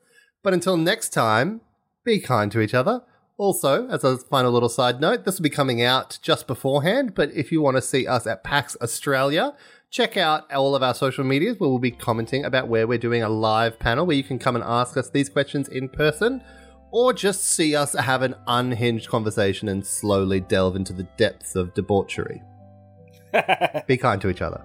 But 0.44 0.54
until 0.54 0.76
next 0.76 1.10
time, 1.10 1.62
be 2.04 2.20
kind 2.20 2.52
to 2.52 2.60
each 2.60 2.74
other. 2.74 3.04
Also, 3.38 3.88
as 3.90 4.04
a 4.04 4.18
final 4.18 4.52
little 4.52 4.70
side 4.70 5.00
note, 5.00 5.24
this 5.24 5.38
will 5.38 5.44
be 5.44 5.50
coming 5.50 5.84
out 5.84 6.18
just 6.24 6.48
beforehand, 6.48 7.14
but 7.14 7.32
if 7.34 7.52
you 7.52 7.62
want 7.62 7.78
to 7.78 7.82
see 7.82 8.08
us 8.08 8.26
at 8.26 8.44
PAX 8.44 8.76
Australia, 8.82 9.54
check 9.90 10.18
out 10.18 10.52
all 10.54 10.76
of 10.76 10.84
our 10.84 10.94
social 10.94 11.24
medias 11.24 11.60
where 11.60 11.70
we'll 11.70 11.80
be 11.80 11.92
commenting 11.92 12.46
about 12.46 12.68
where 12.68 12.88
we're 12.88 12.98
doing 12.98 13.24
a 13.24 13.30
live 13.30 13.80
panel 13.80 14.06
where 14.06 14.16
you 14.16 14.24
can 14.24 14.38
come 14.38 14.56
and 14.56 14.64
ask 14.64 14.98
us 14.98 15.10
these 15.10 15.30
questions 15.30 15.70
in 15.70 15.88
person 15.90 16.44
or 16.92 17.14
just 17.14 17.44
see 17.44 17.76
us 17.76 17.94
have 17.94 18.22
an 18.22 18.36
unhinged 18.48 19.10
conversation 19.10 19.68
and 19.68 19.86
slowly 19.86 20.40
delve 20.40 20.76
into 20.76 20.94
the 20.94 21.08
depths 21.18 21.56
of 21.56 21.74
debauchery. 21.74 22.42
be 23.88 23.98
kind 23.98 24.22
to 24.22 24.30
each 24.30 24.42
other. 24.42 24.64